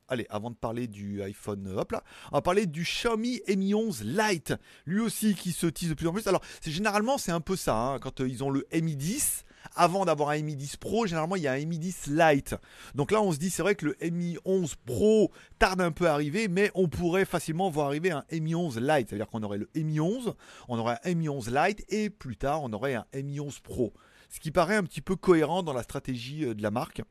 Allez, 0.08 0.26
avant 0.32 0.50
de 0.50 0.56
parler 0.56 0.88
du 0.88 1.22
iPhone, 1.22 1.68
hop 1.68 1.92
là, 1.92 2.04
on 2.32 2.38
va 2.38 2.42
parler 2.42 2.66
du 2.66 2.82
Xiaomi 2.82 3.42
Mi 3.48 3.76
11 3.76 4.04
Lite. 4.04 4.56
Lui 4.88 5.00
aussi 5.02 5.36
qui 5.36 5.52
se 5.52 5.68
tease 5.68 5.90
de 5.90 5.94
plus 5.94 6.08
en 6.08 6.14
plus. 6.14 6.26
Alors, 6.26 6.42
généralement 6.66 7.20
c'est 7.20 7.32
un 7.32 7.42
peu 7.42 7.56
ça. 7.56 7.76
Hein. 7.76 8.00
quand 8.00 8.20
euh, 8.20 8.28
ils 8.28 8.44
ont 8.44 8.50
le 8.50 8.66
Mi 8.74 8.96
10, 8.96 9.46
avant 9.76 10.06
d'avoir 10.06 10.30
un 10.30 10.42
Mi 10.42 10.56
10 10.56 10.78
Pro, 10.78 11.06
généralement 11.06 11.36
il 11.36 11.44
y 11.44 11.48
a 11.48 11.54
un 11.54 11.66
Mi 11.66 11.80
10 11.80 12.08
Lite. 12.08 12.56
Donc 12.96 13.12
là 13.12 13.22
on 13.22 13.32
se 13.32 13.38
dit 13.38 13.50
c'est 13.50 13.62
vrai 13.62 13.76
que 13.76 13.86
le 13.86 14.10
Mi 14.10 14.38
11 14.46 14.76
Pro 14.86 15.32
tarde 15.58 15.82
un 15.82 15.92
peu 15.92 16.08
à 16.08 16.14
arriver, 16.14 16.48
mais 16.48 16.72
on 16.76 16.88
pourrait 16.88 17.26
facilement 17.26 17.70
voir 17.70 17.88
arriver 17.88 18.12
un 18.12 18.24
Mi 18.32 18.56
11 18.56 18.80
Lite. 18.80 19.10
C'est-à-dire 19.10 19.28
qu'on 19.28 19.44
aurait 19.44 19.60
le 19.60 19.70
Mi 19.76 20.00
11, 20.00 20.34
on 20.68 20.80
aurait 20.80 21.00
un 21.04 21.14
Mi 21.16 21.30
11 21.30 21.52
Lite 21.52 21.86
et 21.90 22.10
plus 22.10 22.38
tard 22.38 22.64
on 22.64 22.74
aurait 22.74 22.96
un 22.96 23.06
Mi 23.22 23.40
11 23.40 23.60
Pro 23.60 23.94
ce 24.30 24.40
qui 24.40 24.52
paraît 24.52 24.76
un 24.76 24.84
petit 24.84 25.02
peu 25.02 25.16
cohérent 25.16 25.64
dans 25.64 25.74
la 25.74 25.84
stratégie 25.84 26.46
euh, 26.46 26.54
de 26.54 26.62
la 26.62 26.72
marque. 26.72 27.02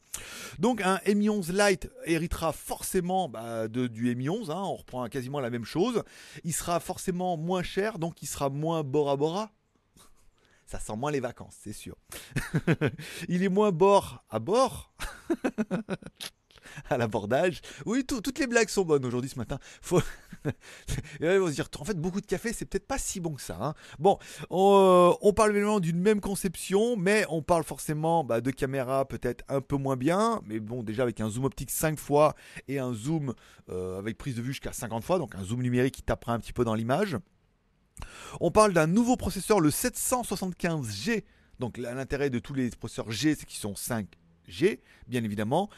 Donc 0.59 0.81
un 0.83 1.01
Mi 1.15 1.29
11 1.29 1.53
Lite 1.53 1.91
héritera 2.07 2.53
forcément 2.53 3.29
bah, 3.29 3.69
de, 3.69 3.87
du 3.87 4.15
Mi 4.15 4.29
11, 4.29 4.51
hein. 4.51 4.63
on 4.65 4.77
reprend 4.77 5.07
quasiment 5.09 5.41
la 5.41 5.51
même 5.51 5.65
chose. 5.65 6.03
Il 6.45 6.53
sera 6.53 6.81
forcément 6.81 7.37
moins 7.37 7.63
cher, 7.63 7.99
donc 7.99 8.23
il 8.23 8.27
sera 8.27 8.49
moins 8.49 8.83
Bora 8.83 9.17
Bora, 9.17 9.51
ça 10.69 10.79
sent 10.79 10.97
moins 10.97 11.11
les 11.11 11.20
vacances, 11.20 11.56
c'est 11.62 11.73
sûr. 11.73 11.97
il 13.29 13.43
est 13.43 13.49
moins 13.49 13.73
bord 13.73 14.25
à 14.29 14.38
bord. 14.38 14.93
à 16.91 16.99
l'abordage. 16.99 17.62
Oui, 17.87 18.05
toutes 18.05 18.38
les 18.38 18.47
blagues 18.47 18.69
sont 18.69 18.85
bonnes 18.85 19.05
aujourd'hui 19.05 19.31
ce 19.31 19.38
matin. 19.38 19.59
Faut... 19.81 20.03
Dire, 21.20 21.69
en 21.79 21.85
fait, 21.85 21.99
beaucoup 21.99 22.20
de 22.20 22.26
café, 22.26 22.53
c'est 22.53 22.67
peut-être 22.67 22.87
pas 22.87 22.99
si 22.99 23.19
bon 23.19 23.35
que 23.35 23.41
ça. 23.41 23.59
Hein. 23.61 23.75
Bon, 23.99 24.19
on, 24.50 25.17
euh, 25.25 25.32
parle 25.32 25.50
évidemment 25.50 25.81
d'une 25.81 26.00
même 26.00 26.20
conception, 26.20 26.97
mais 26.97 27.25
on 27.31 27.43
parle 27.43 27.64
forcément 27.64 28.23
bah, 28.23 28.41
de 28.41 28.50
caméra 28.50 29.06
peut-être 29.06 29.44
un 29.49 29.61
peu 29.61 29.76
moins 29.76 29.97
bien, 29.97 30.41
mais 30.44 30.61
bon, 30.61 30.82
déjà 30.82 31.03
avec 31.03 31.21
un 31.21 31.31
zoom 31.31 31.44
optique 31.44 31.71
5 31.71 31.99
fois 31.99 32.35
et 32.69 32.79
un 32.79 32.93
zoom 32.93 33.35
euh, 33.71 33.99
avec 33.99 34.19
prise 34.19 34.37
de 34.37 34.43
vue 34.43 34.53
jusqu'à 34.53 34.73
50 34.73 35.03
fois, 35.03 35.19
donc 35.19 35.35
un 35.35 35.43
zoom 35.43 35.62
numérique 35.62 35.94
qui 35.94 36.03
tapera 36.03 36.35
un 36.35 36.38
petit 36.38 36.53
peu 36.53 36.64
dans 36.64 36.75
l'image. 36.75 37.17
On 38.41 38.50
parle 38.50 38.73
d'un 38.73 38.87
nouveau 38.87 39.17
processeur, 39.17 39.61
le 39.61 39.71
775G. 39.71 41.25
Donc 41.59 41.77
l'intérêt 41.77 42.31
de 42.31 42.39
tous 42.39 42.55
les 42.55 42.71
processeurs 42.71 43.11
G, 43.11 43.35
c'est 43.35 43.47
qu'ils 43.47 43.59
sont 43.59 43.75
5G, 44.49 44.81
bien 45.09 45.25
évidemment. 45.25 45.69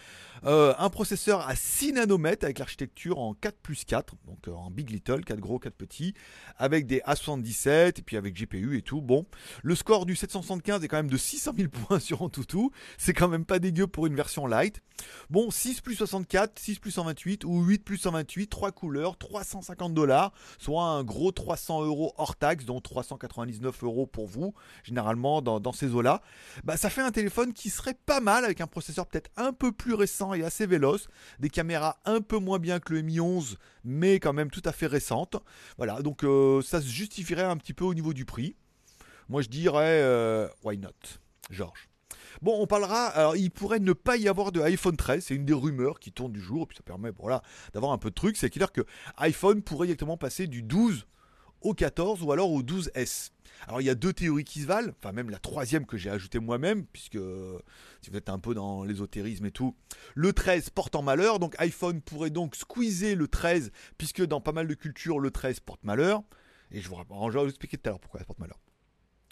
Euh, 0.45 0.73
un 0.79 0.89
processeur 0.89 1.47
à 1.47 1.55
6 1.55 1.93
nanomètres 1.93 2.45
avec 2.45 2.59
l'architecture 2.59 3.19
en 3.19 3.35
4 3.35 3.59
plus 3.59 3.85
4, 3.85 4.15
donc 4.27 4.49
euh, 4.49 4.53
en 4.53 4.71
big 4.71 4.89
little, 4.91 5.23
4 5.23 5.39
gros, 5.39 5.59
4 5.59 5.75
petits, 5.75 6.15
avec 6.57 6.87
des 6.87 7.01
A77 7.01 7.99
et 7.99 8.03
puis 8.03 8.17
avec 8.17 8.35
GPU 8.35 8.77
et 8.77 8.83
tout. 8.83 9.03
Bon, 9.03 9.27
le 9.63 9.75
score 9.75 10.07
du 10.07 10.17
775 10.17 10.83
est 10.83 10.89
quand 10.89 10.97
même 10.97 11.11
de 11.11 11.17
600 11.17 11.53
000 11.57 11.69
points 11.87 12.01
sur 12.01 12.23
Antutu, 12.23 12.71
c'est 12.97 13.13
quand 13.13 13.29
même 13.29 13.45
pas 13.45 13.59
dégueu 13.59 13.87
pour 13.87 14.07
une 14.07 14.15
version 14.15 14.47
light. 14.47 14.81
Bon, 15.29 15.51
6 15.51 15.81
plus 15.83 15.95
64, 15.95 16.59
6 16.59 16.79
plus 16.79 16.91
128 16.91 17.45
ou 17.45 17.63
8 17.63 17.85
plus 17.85 17.99
128, 17.99 18.49
3 18.49 18.73
couleurs, 18.73 19.17
350 19.19 19.95
dollars, 19.95 20.33
soit 20.59 20.85
un 20.85 21.05
gros 21.05 21.33
300 21.33 21.85
euros 21.85 22.15
hors 22.17 22.37
taxe, 22.37 22.65
dont 22.65 22.81
399 22.81 23.83
euros 23.83 24.07
pour 24.07 24.27
vous, 24.27 24.55
généralement 24.85 25.43
dans, 25.43 25.73
ces 25.73 25.95
eaux-là. 25.95 26.23
Bah, 26.65 26.77
ça 26.77 26.91
fait 26.91 27.01
un 27.03 27.13
téléphone 27.13 27.53
qui 27.53 27.71
serait 27.71 27.95
pas 27.95 28.21
mal 28.21 28.45
un 28.61 28.67
processeur 28.67 29.07
peut-être 29.07 29.31
un 29.37 29.53
peu 29.53 29.73
plus 29.73 29.95
récent 29.95 30.35
et 30.35 30.43
assez 30.43 30.67
véloce, 30.67 31.09
des 31.39 31.51
caméras 31.51 31.99
un 32.05 32.21
peu 32.21 32.39
moins 32.39 32.59
bien 32.59 32.81
que 32.81 32.93
le 32.93 33.03
Mi 33.03 33.21
11, 33.21 33.59
mais 33.85 34.21
quand 34.21 34.33
même 34.33 34.51
tout 34.51 34.63
à 34.65 34.73
fait 34.73 34.87
récentes. 34.87 35.37
Voilà, 35.77 36.03
donc 36.03 36.25
euh, 36.25 36.63
ça 36.63 36.81
se 36.81 36.89
justifierait 36.89 37.43
un 37.43 37.57
petit 37.57 37.75
peu 37.75 37.85
au 37.85 37.95
niveau 37.95 38.13
du 38.13 38.25
prix. 38.25 38.57
Moi 39.29 39.43
je 39.43 39.49
dirais 39.49 40.01
euh, 40.03 40.49
why 40.65 40.79
not, 40.79 40.89
Georges? 41.51 41.91
Bon, 42.43 42.57
on 42.61 42.67
parlera. 42.67 43.07
Alors, 43.09 43.37
il 43.37 43.51
pourrait 43.51 43.81
ne 43.81 43.93
pas 43.93 44.17
y 44.17 44.29
avoir 44.29 44.51
de 44.51 44.61
iPhone 44.61 44.97
13. 44.97 45.25
C'est 45.25 45.35
une 45.35 45.45
des 45.45 45.53
rumeurs 45.53 45.99
qui 46.01 46.11
tourne 46.11 46.33
du 46.33 46.41
jour. 46.41 46.63
Et 46.63 46.67
puis, 46.67 46.77
ça 46.77 46.83
permet 46.83 47.11
voilà, 47.19 47.43
d'avoir 47.75 47.93
un 47.93 47.99
peu 47.99 48.09
de 48.09 48.15
trucs. 48.15 48.37
C'est 48.37 48.49
dire 48.51 48.73
que 48.73 48.83
iPhone 49.19 49.63
pourrait 49.63 49.89
directement 49.89 50.17
passer 50.17 50.47
du 50.47 50.63
12 50.63 51.07
au 51.61 51.75
14 51.75 52.23
ou 52.23 52.33
alors 52.33 52.51
au 52.51 52.63
12S. 52.63 53.31
Alors 53.67 53.81
il 53.81 53.85
y 53.85 53.91
a 53.91 53.95
deux 53.95 54.13
théories 54.13 54.45
qui 54.45 54.61
se 54.61 54.67
valent, 54.67 54.93
enfin 54.99 55.13
même 55.13 55.31
la 55.31 55.39
troisième 55.39 55.87
que 55.87 55.97
j'ai 55.97 56.11
ajoutée 56.11 56.39
moi-même, 56.39 56.87
puisque 56.87 57.19
si 58.01 58.11
vous 58.11 58.17
êtes 58.17 58.29
un 58.29 58.39
peu 58.39 58.55
dans 58.55 58.85
l'ésotérisme 58.85 59.47
et 59.47 59.51
tout, 59.51 59.77
le 60.15 60.33
13 60.33 60.71
porte 60.71 60.97
en 60.97 61.03
malheur, 61.03 61.39
donc 61.39 61.55
iPhone 61.59 62.01
pourrait 62.01 62.31
donc 62.31 62.57
squeezer 62.57 63.15
le 63.15 63.29
13, 63.29 63.71
puisque 63.99 64.25
dans 64.25 64.41
pas 64.41 64.53
mal 64.53 64.67
de 64.67 64.75
cultures, 64.75 65.19
le 65.19 65.31
13 65.31 65.61
porte 65.61 65.85
malheur. 65.85 66.23
Et 66.73 66.81
je 66.81 66.89
vous, 66.89 66.97
je 66.97 67.33
vais 67.37 67.43
vous 67.43 67.49
expliquer 67.49 67.77
tout 67.77 67.89
à 67.89 67.91
l'heure 67.91 68.01
pourquoi 68.01 68.21
ça 68.21 68.27
porte 68.27 68.39
malheur. 68.39 68.59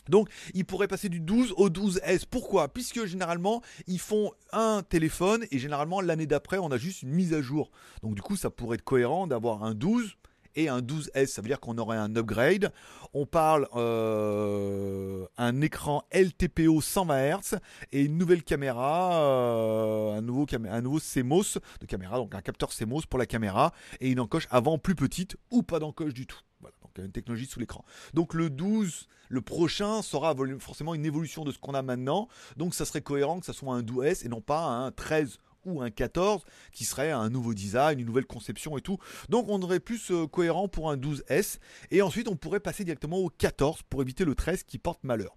Donc, 0.09 0.31
il 0.55 0.65
pourrait 0.65 0.89
passer 0.89 1.09
du 1.09 1.21
12 1.21 1.53
au 1.57 1.69
12S. 1.69 2.25
Pourquoi? 2.29 2.73
Puisque 2.73 3.05
généralement, 3.05 3.63
ils 3.87 4.01
font 4.01 4.33
un 4.53 4.83
téléphone 4.83 5.45
et 5.51 5.59
généralement, 5.59 6.01
l'année 6.01 6.27
d'après, 6.27 6.59
on 6.59 6.71
a 6.71 6.79
juste 6.79 7.03
une 7.03 7.11
mise 7.11 7.35
à 7.35 7.43
jour. 7.43 7.71
Donc, 8.03 8.15
du 8.15 8.23
coup, 8.23 8.37
ça 8.37 8.51
pourrait 8.51 8.77
être 8.77 8.85
cohérent 8.85 9.27
d'avoir 9.27 9.65
un 9.65 9.75
12 9.75 10.17
et 10.59 10.69
un 10.69 10.81
12S. 10.81 11.27
Ça 11.27 11.41
veut 11.41 11.49
dire 11.49 11.61
qu'on 11.61 11.79
aurait 11.79 11.97
un 11.97 12.15
upgrade. 12.17 12.73
On 13.15 13.25
parle 13.25 13.69
euh, 13.75 15.25
un 15.39 15.61
écran 15.61 16.03
LTPO 16.13 16.81
120 16.81 17.39
Hz 17.39 17.59
et 17.93 18.03
une 18.03 18.19
nouvelle 18.19 18.43
caméra, 18.43 19.23
euh, 19.23 20.19
un, 20.19 20.21
nouveau 20.21 20.47
un 20.69 20.81
nouveau 20.81 20.99
CMOS 20.99 21.59
de 21.81 21.87
caméra, 21.87 22.17
donc 22.17 22.35
un 22.35 22.43
capteur 22.43 22.71
CMOS 22.71 23.03
pour 23.09 23.19
la 23.19 23.27
caméra 23.27 23.73
et 24.01 24.11
une 24.11 24.21
encoche 24.21 24.49
avant 24.51 24.79
plus 24.79 24.95
petite 24.95 25.37
ou 25.51 25.63
pas 25.63 25.79
d'encoche 25.79 26.13
du 26.13 26.27
tout. 26.27 26.41
Voilà, 26.61 26.75
donc 26.83 26.99
une 26.99 27.13
technologie 27.13 27.47
sous 27.47 27.61
l'écran. 27.61 27.85
Donc 28.13 28.35
le 28.35 28.51
12, 28.51 29.07
le 29.29 29.41
prochain 29.41 30.03
sera 30.03 30.35
forcément 30.59 30.95
une 30.95 31.07
évolution 31.07 31.45
de 31.45 31.53
ce 31.53 31.59
qu'on 31.59 31.75
a 31.75 31.83
maintenant. 31.83 32.29
Donc 32.57 32.75
ça 32.75 32.85
serait 32.85 33.01
cohérent 33.01 33.39
que 33.39 33.47
ça 33.47 33.53
soit 33.53 33.75
un 33.75 33.83
12S 33.83 34.27
et 34.27 34.29
non 34.29 34.41
pas 34.41 34.65
un 34.65 34.91
13 34.91 35.39
ou 35.65 35.83
un 35.83 35.91
14 35.91 36.43
qui 36.73 36.85
serait 36.85 37.11
un 37.11 37.31
nouveau 37.31 37.55
design, 37.55 37.99
une 37.99 38.07
nouvelle 38.07 38.27
conception 38.27 38.79
et 38.79 38.81
tout. 38.81 38.99
Donc 39.29 39.47
on 39.49 39.61
aurait 39.63 39.81
plus 39.81 40.11
euh, 40.11 40.27
cohérent 40.27 40.69
pour 40.69 40.91
un 40.91 40.97
12S 40.97 41.59
et 41.91 42.03
ensuite 42.03 42.29
on 42.29 42.37
pourrait 42.37 42.61
passer 42.61 42.85
directement 42.85 43.19
au 43.19 43.29
14 43.29 43.83
pour 43.89 44.03
éviter 44.03 44.25
le 44.25 44.35
13 44.35 44.63
qui 44.65 44.79
porte 44.79 45.05
malheur 45.05 45.37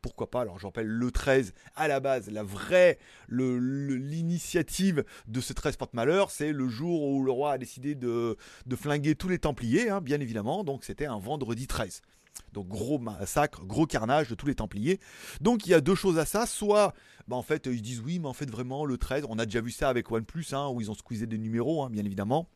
pourquoi 0.00 0.30
pas? 0.30 0.42
Alors, 0.42 0.58
je 0.58 0.66
rappelle 0.66 0.86
le 0.86 1.10
13 1.10 1.52
à 1.74 1.88
la 1.88 2.00
base, 2.00 2.30
la 2.30 2.42
vraie, 2.42 2.98
l'initiative 3.28 5.04
de 5.26 5.40
ce 5.40 5.52
13 5.52 5.76
porte-malheur, 5.76 6.30
c'est 6.30 6.52
le 6.52 6.68
jour 6.68 7.02
où 7.02 7.24
le 7.24 7.30
roi 7.30 7.52
a 7.52 7.58
décidé 7.58 7.94
de, 7.94 8.36
flinguer 8.76 9.14
tous 9.14 9.28
les 9.28 9.38
Templiers, 9.38 9.90
hein, 9.90 10.00
bien 10.00 10.20
évidemment. 10.20 10.64
Donc, 10.64 10.84
c'était 10.84 11.06
un 11.06 11.18
vendredi 11.18 11.66
13. 11.66 12.02
Donc 12.52 12.68
gros 12.68 12.98
massacre, 12.98 13.64
gros 13.64 13.86
carnage 13.86 14.28
de 14.28 14.34
tous 14.34 14.46
les 14.46 14.54
Templiers. 14.54 15.00
Donc 15.40 15.66
il 15.66 15.70
y 15.70 15.74
a 15.74 15.80
deux 15.80 15.94
choses 15.94 16.18
à 16.18 16.24
ça. 16.24 16.46
Soit, 16.46 16.94
bah, 17.26 17.36
en 17.36 17.42
fait, 17.42 17.66
ils 17.66 17.82
disent 17.82 18.00
oui, 18.00 18.18
mais 18.18 18.28
en 18.28 18.32
fait 18.32 18.50
vraiment 18.50 18.84
le 18.84 18.98
13, 18.98 19.24
on 19.28 19.38
a 19.38 19.44
déjà 19.44 19.60
vu 19.60 19.70
ça 19.70 19.88
avec 19.88 20.10
OnePlus, 20.10 20.46
hein, 20.52 20.68
où 20.68 20.80
ils 20.80 20.90
ont 20.90 20.94
squeezé 20.94 21.26
des 21.26 21.38
numéros, 21.38 21.82
hein, 21.82 21.90
bien 21.90 22.04
évidemment 22.04 22.48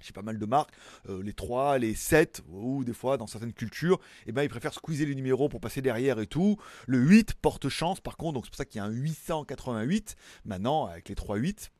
j'ai 0.00 0.12
pas 0.12 0.22
mal 0.22 0.38
de 0.38 0.46
marques, 0.46 0.70
euh, 1.08 1.22
les 1.22 1.32
3, 1.32 1.78
les 1.78 1.94
7, 1.94 2.42
ou 2.48 2.84
des 2.84 2.92
fois 2.92 3.16
dans 3.16 3.26
certaines 3.26 3.52
cultures, 3.52 3.98
eh 4.26 4.32
ben, 4.32 4.42
ils 4.42 4.48
préfèrent 4.48 4.74
squeezer 4.74 5.06
les 5.06 5.14
numéros 5.14 5.48
pour 5.48 5.60
passer 5.60 5.82
derrière 5.82 6.20
et 6.20 6.26
tout. 6.26 6.56
Le 6.86 6.98
8 6.98 7.34
porte 7.34 7.68
chance 7.68 8.00
par 8.00 8.16
contre, 8.16 8.34
donc 8.34 8.46
c'est 8.46 8.50
pour 8.50 8.56
ça 8.56 8.64
qu'il 8.64 8.78
y 8.78 8.80
a 8.80 8.84
un 8.84 8.90
888 8.90 10.16
maintenant 10.44 10.86
avec 10.86 11.08
les 11.08 11.14
3 11.14 11.36
8. 11.36 11.72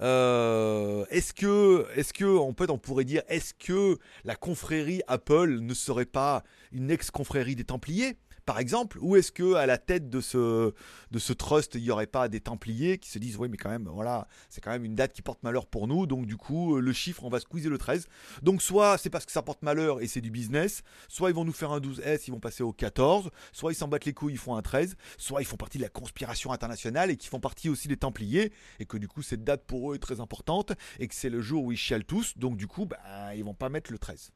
Euh, 0.00 1.04
est-ce 1.10 1.32
que, 1.32 1.86
est-ce 1.94 2.12
que, 2.12 2.38
en 2.38 2.52
fait, 2.52 2.70
on 2.70 2.78
pourrait 2.78 3.04
dire, 3.04 3.22
est-ce 3.28 3.54
que 3.54 3.98
la 4.24 4.36
confrérie 4.36 5.02
Apple 5.06 5.58
ne 5.60 5.74
serait 5.74 6.06
pas 6.06 6.42
une 6.72 6.90
ex-confrérie 6.90 7.56
des 7.56 7.64
Templiers? 7.64 8.16
Par 8.50 8.58
exemple 8.58 8.98
Ou 9.00 9.14
est-ce 9.14 9.30
que 9.30 9.54
à 9.54 9.64
la 9.64 9.78
tête 9.78 10.10
de 10.10 10.20
ce, 10.20 10.74
de 11.12 11.18
ce 11.20 11.32
trust, 11.32 11.76
il 11.76 11.82
n'y 11.82 11.92
aurait 11.92 12.08
pas 12.08 12.28
des 12.28 12.40
Templiers 12.40 12.98
qui 12.98 13.08
se 13.08 13.20
disent 13.20 13.36
oui 13.36 13.48
mais 13.48 13.56
quand 13.56 13.70
même 13.70 13.88
voilà 13.88 14.26
c'est 14.48 14.60
quand 14.60 14.72
même 14.72 14.84
une 14.84 14.96
date 14.96 15.12
qui 15.12 15.22
porte 15.22 15.40
malheur 15.44 15.66
pour 15.66 15.86
nous 15.86 16.04
donc 16.08 16.26
du 16.26 16.36
coup 16.36 16.74
euh, 16.76 16.80
le 16.80 16.92
chiffre 16.92 17.22
on 17.22 17.28
va 17.28 17.38
squeezer 17.38 17.70
le 17.70 17.78
13. 17.78 18.08
Donc 18.42 18.60
soit 18.60 18.98
c'est 18.98 19.08
parce 19.08 19.24
que 19.24 19.30
ça 19.30 19.42
porte 19.42 19.62
malheur 19.62 20.00
et 20.00 20.08
c'est 20.08 20.20
du 20.20 20.32
business, 20.32 20.82
soit 21.06 21.30
ils 21.30 21.32
vont 21.36 21.44
nous 21.44 21.52
faire 21.52 21.70
un 21.70 21.78
12S, 21.78 22.24
ils 22.26 22.32
vont 22.32 22.40
passer 22.40 22.64
au 22.64 22.72
14, 22.72 23.30
soit 23.52 23.70
ils 23.70 23.76
s'en 23.76 23.86
battent 23.86 24.06
les 24.06 24.14
couilles, 24.14 24.32
ils 24.32 24.36
font 24.36 24.56
un 24.56 24.62
13, 24.62 24.96
soit 25.16 25.40
ils 25.42 25.46
font 25.46 25.56
partie 25.56 25.78
de 25.78 25.84
la 25.84 25.88
conspiration 25.88 26.50
internationale 26.50 27.12
et 27.12 27.16
qui 27.16 27.28
font 27.28 27.38
partie 27.38 27.68
aussi 27.68 27.86
des 27.86 27.98
Templiers 27.98 28.52
et 28.80 28.84
que 28.84 28.96
du 28.96 29.06
coup 29.06 29.22
cette 29.22 29.44
date 29.44 29.64
pour 29.64 29.92
eux 29.92 29.94
est 29.94 30.00
très 30.00 30.18
importante 30.18 30.72
et 30.98 31.06
que 31.06 31.14
c'est 31.14 31.30
le 31.30 31.40
jour 31.40 31.62
où 31.62 31.70
ils 31.70 31.78
chialent 31.78 32.04
tous 32.04 32.36
donc 32.36 32.56
du 32.56 32.66
coup 32.66 32.86
bah, 32.86 32.98
ils 33.36 33.44
vont 33.44 33.54
pas 33.54 33.68
mettre 33.68 33.92
le 33.92 33.98
13 33.98 34.32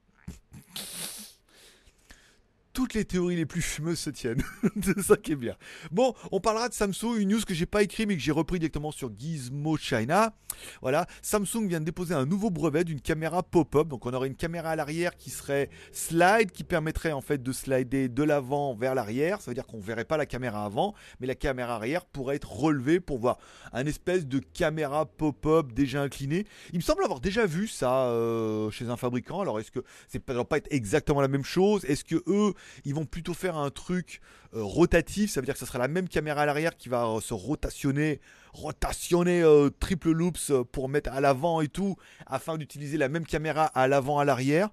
toutes 2.75 2.93
les 2.93 3.05
théories 3.05 3.37
les 3.37 3.47
plus 3.47 3.63
fumeuses 3.63 4.01
se 4.01 4.11
tiennent. 4.11 4.43
c'est 4.83 5.01
ça 5.01 5.17
qui 5.17 5.33
est 5.33 5.37
bien. 5.37 5.55
Bon, 5.93 6.13
on 6.33 6.41
parlera 6.41 6.69
de 6.69 6.75
Samsung, 6.75 7.17
une 7.17 7.31
news 7.31 7.41
que 7.47 7.55
j'ai 7.55 7.67
pas 7.67 7.83
écrit 7.83 8.05
mais 8.05 8.17
que 8.17 8.23
j'ai 8.23 8.33
repris 8.33 8.59
directement 8.59 8.91
sur 8.91 9.11
Gizmo 9.17 9.77
China. 9.77 10.35
Voilà, 10.83 11.07
Samsung 11.23 11.69
vient 11.69 11.81
de 11.81 11.85
déposer 11.85 12.15
un 12.15 12.27
nouveau 12.27 12.51
brevet 12.51 12.85
d'une 12.85 13.01
caméra 13.01 13.43
pop-up. 13.43 13.89
Donc 13.89 14.05
on 14.07 14.13
aurait 14.13 14.27
une 14.27 14.35
caméra 14.35 14.71
à 14.71 14.77
l'arrière 14.77 15.17
qui 15.17 15.31
serait 15.31 15.71
slide, 15.93 16.51
qui 16.51 16.65
permettrait 16.65 17.13
en 17.13 17.21
fait 17.21 17.43
de 17.43 17.53
slider 17.53 18.09
de 18.09 18.23
l'avant 18.25 18.75
vers 18.75 18.95
l'arrière. 18.95 19.41
Ça 19.41 19.51
veut 19.51 19.55
dire 19.55 19.67
qu'on 19.67 19.81
verrait 19.81 20.05
pas 20.05 20.17
la 20.17 20.27
caméra 20.27 20.65
avant, 20.65 20.95
mais 21.21 21.29
la 21.29 21.37
caméra 21.37 21.77
arrière 21.77 22.05
pourrait 22.05 22.37
être 22.37 22.53
relevée 22.53 22.99
pour 22.99 23.19
voir 23.19 23.39
un 23.73 23.87
espèce 23.87 24.27
de 24.27 24.41
caméra 24.41 25.07
pop-up 25.07 25.73
déjà 25.73 26.03
inclinée. 26.03 26.45
Il 26.73 26.79
me 26.79 26.83
semble 26.83 27.05
avoir 27.05 27.21
déjà 27.21 27.47
vu 27.47 27.69
ça 27.69 28.07
euh, 28.09 28.71
chez 28.71 28.89
un 28.89 28.97
fabricant. 28.97 29.41
Alors 29.41 29.61
est-ce 29.61 29.71
que 29.71 29.81
c'est 30.09 30.19
pas 30.19 30.45
pas 30.45 30.57
être 30.57 30.69
exactement 30.73 31.21
la 31.21 31.29
même 31.29 31.45
chose? 31.45 31.85
Est-ce 31.85 32.05
que 32.05 32.23
eux 32.27 32.55
ils 32.85 32.95
vont 32.95 33.05
plutôt 33.05 33.35
faire 33.35 33.57
un 33.57 33.71
truc 33.71 34.21
euh, 34.55 34.63
rotatif, 34.63 35.33
ça 35.33 35.41
veut 35.41 35.47
dire 35.47 35.55
que 35.55 35.61
ce 35.61 35.67
sera 35.67 35.79
la 35.79 35.89
même 35.89 36.09
caméra 36.09 36.43
à 36.43 36.47
l'arrière 36.47 36.77
qui 36.77 36.89
va 36.89 37.07
euh, 37.07 37.21
se 37.21 37.35
rotationner, 37.35 38.21
rotationner 38.53 39.43
euh, 39.43 39.69
triple 39.69 40.13
loops 40.13 40.53
pour 40.71 40.89
mettre 40.89 41.11
à 41.11 41.21
l'avant 41.21 41.61
et 41.61 41.67
tout, 41.69 41.97
afin 42.27 42.57
d'utiliser 42.57 42.97
la 42.97 43.09
même 43.09 43.27
caméra 43.27 43.65
à 43.67 43.89
l'avant, 43.89 44.21
à 44.21 44.25
l'arrière. 44.25 44.71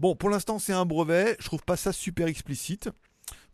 Bon, 0.00 0.14
pour 0.14 0.28
l'instant 0.28 0.58
c'est 0.58 0.74
un 0.74 0.84
brevet, 0.84 1.36
je 1.40 1.46
trouve 1.46 1.62
pas 1.62 1.76
ça 1.76 1.92
super 1.92 2.26
explicite. 2.26 2.90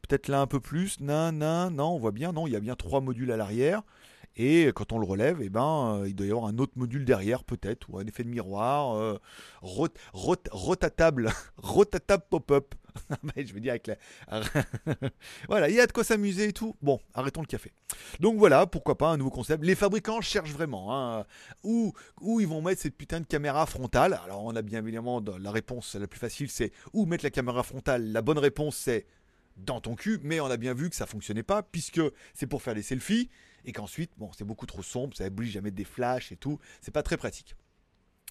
Peut-être 0.02 0.28
là 0.28 0.40
un 0.40 0.46
peu 0.46 0.58
plus, 0.58 0.98
non, 1.00 1.30
non, 1.32 1.70
non, 1.70 1.90
on 1.90 1.98
voit 1.98 2.12
bien, 2.12 2.32
non, 2.32 2.46
il 2.46 2.54
y 2.54 2.56
a 2.56 2.60
bien 2.60 2.74
trois 2.74 3.00
modules 3.00 3.30
à 3.30 3.36
l'arrière. 3.36 3.82
Et 4.36 4.70
quand 4.74 4.92
on 4.92 4.98
le 4.98 5.06
relève, 5.06 5.38
eh 5.42 5.48
ben, 5.48 6.04
il 6.06 6.14
doit 6.14 6.26
y 6.26 6.30
avoir 6.30 6.46
un 6.46 6.58
autre 6.58 6.74
module 6.76 7.04
derrière, 7.04 7.42
peut-être, 7.42 7.90
ou 7.90 7.98
un 7.98 8.06
effet 8.06 8.22
de 8.22 8.28
miroir, 8.28 9.18
rotatable, 9.62 11.32
rotatable 11.56 12.22
pop-up. 12.30 12.74
je 13.36 13.52
veux 13.52 13.60
dire 13.60 13.72
avec 13.72 13.86
la... 13.86 13.96
voilà, 15.48 15.68
il 15.68 15.74
y 15.74 15.80
a 15.80 15.86
de 15.86 15.92
quoi 15.92 16.04
s'amuser 16.04 16.48
et 16.48 16.52
tout. 16.52 16.76
Bon, 16.82 17.00
arrêtons 17.14 17.40
le 17.40 17.46
café. 17.46 17.72
Donc 18.20 18.38
voilà, 18.38 18.66
pourquoi 18.66 18.98
pas 18.98 19.08
un 19.08 19.16
nouveau 19.16 19.30
concept. 19.30 19.64
Les 19.64 19.74
fabricants 19.74 20.20
cherchent 20.20 20.52
vraiment 20.52 20.94
hein, 20.94 21.24
où, 21.62 21.92
où 22.20 22.40
ils 22.40 22.48
vont 22.48 22.62
mettre 22.62 22.82
cette 22.82 22.96
putain 22.96 23.20
de 23.20 23.26
caméra 23.26 23.66
frontale? 23.66 24.20
Alors 24.24 24.44
on 24.44 24.54
a 24.56 24.62
bien 24.62 24.80
évidemment 24.80 25.22
la 25.40 25.50
réponse 25.50 25.94
la 25.94 26.06
plus 26.06 26.18
facile, 26.18 26.50
c'est 26.50 26.72
où 26.92 27.06
mettre 27.06 27.24
la 27.24 27.30
caméra 27.30 27.62
frontale? 27.62 28.12
La 28.12 28.22
bonne 28.22 28.38
réponse 28.38 28.76
c'est 28.76 29.06
dans 29.56 29.80
ton 29.80 29.96
cul, 29.96 30.20
mais 30.22 30.40
on 30.40 30.46
a 30.46 30.56
bien 30.56 30.74
vu 30.74 30.88
que 30.88 30.96
ça 30.96 31.06
fonctionnait 31.06 31.42
pas 31.42 31.62
puisque 31.62 32.00
c'est 32.34 32.46
pour 32.46 32.62
faire 32.62 32.74
des 32.74 32.82
selfies 32.82 33.28
et 33.64 33.72
qu'ensuite, 33.72 34.12
bon, 34.16 34.30
c'est 34.36 34.44
beaucoup 34.44 34.66
trop 34.66 34.82
sombre, 34.82 35.16
ça 35.16 35.26
oblige 35.26 35.56
à 35.56 35.60
mettre 35.60 35.76
des 35.76 35.84
flashs 35.84 36.32
et 36.32 36.36
tout. 36.36 36.58
C'est 36.80 36.92
pas 36.92 37.02
très 37.02 37.16
pratique. 37.16 37.56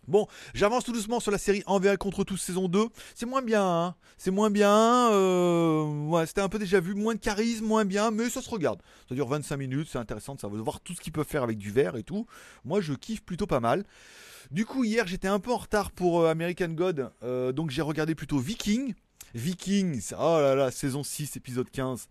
Bon, 0.07 0.25
j'avance 0.53 0.85
tout 0.85 0.93
doucement 0.93 1.19
sur 1.19 1.31
la 1.31 1.37
série 1.37 1.63
Envers 1.65 1.97
contre 1.97 2.23
tous 2.23 2.37
saison 2.37 2.69
2. 2.69 2.87
C'est 3.13 3.25
moins 3.25 3.41
bien, 3.41 3.65
hein. 3.65 3.95
C'est 4.17 4.31
moins 4.31 4.49
bien. 4.49 5.11
Euh, 5.11 5.83
ouais, 6.07 6.25
c'était 6.25 6.41
un 6.41 6.49
peu 6.49 6.59
déjà 6.59 6.79
vu. 6.79 6.95
Moins 6.95 7.15
de 7.15 7.19
charisme, 7.19 7.65
moins 7.65 7.85
bien, 7.85 8.09
mais 8.09 8.29
ça 8.29 8.41
se 8.41 8.49
regarde. 8.49 8.81
Ça 9.09 9.15
dure 9.15 9.27
25 9.27 9.57
minutes, 9.57 9.89
c'est 9.91 9.99
intéressant 9.99 10.35
de 10.35 10.39
savoir 10.39 10.63
voir 10.63 10.79
tout 10.79 10.93
ce 10.93 11.01
qu'il 11.01 11.11
peut 11.13 11.23
faire 11.23 11.43
avec 11.43 11.57
du 11.57 11.71
verre 11.71 11.97
et 11.97 12.03
tout. 12.03 12.25
Moi, 12.63 12.79
je 12.81 12.93
kiffe 12.93 13.21
plutôt 13.21 13.47
pas 13.47 13.59
mal. 13.59 13.83
Du 14.49 14.65
coup, 14.65 14.85
hier, 14.85 15.05
j'étais 15.07 15.27
un 15.27 15.39
peu 15.39 15.51
en 15.51 15.57
retard 15.57 15.91
pour 15.91 16.21
euh, 16.21 16.31
American 16.31 16.69
God, 16.69 17.11
euh, 17.23 17.51
donc 17.51 17.69
j'ai 17.69 17.81
regardé 17.81 18.15
plutôt 18.15 18.37
Viking. 18.37 18.93
Vikings, 19.35 20.13
oh 20.17 20.39
là 20.39 20.55
là, 20.55 20.71
saison 20.71 21.03
6, 21.03 21.35
épisode 21.35 21.69
15. 21.69 22.07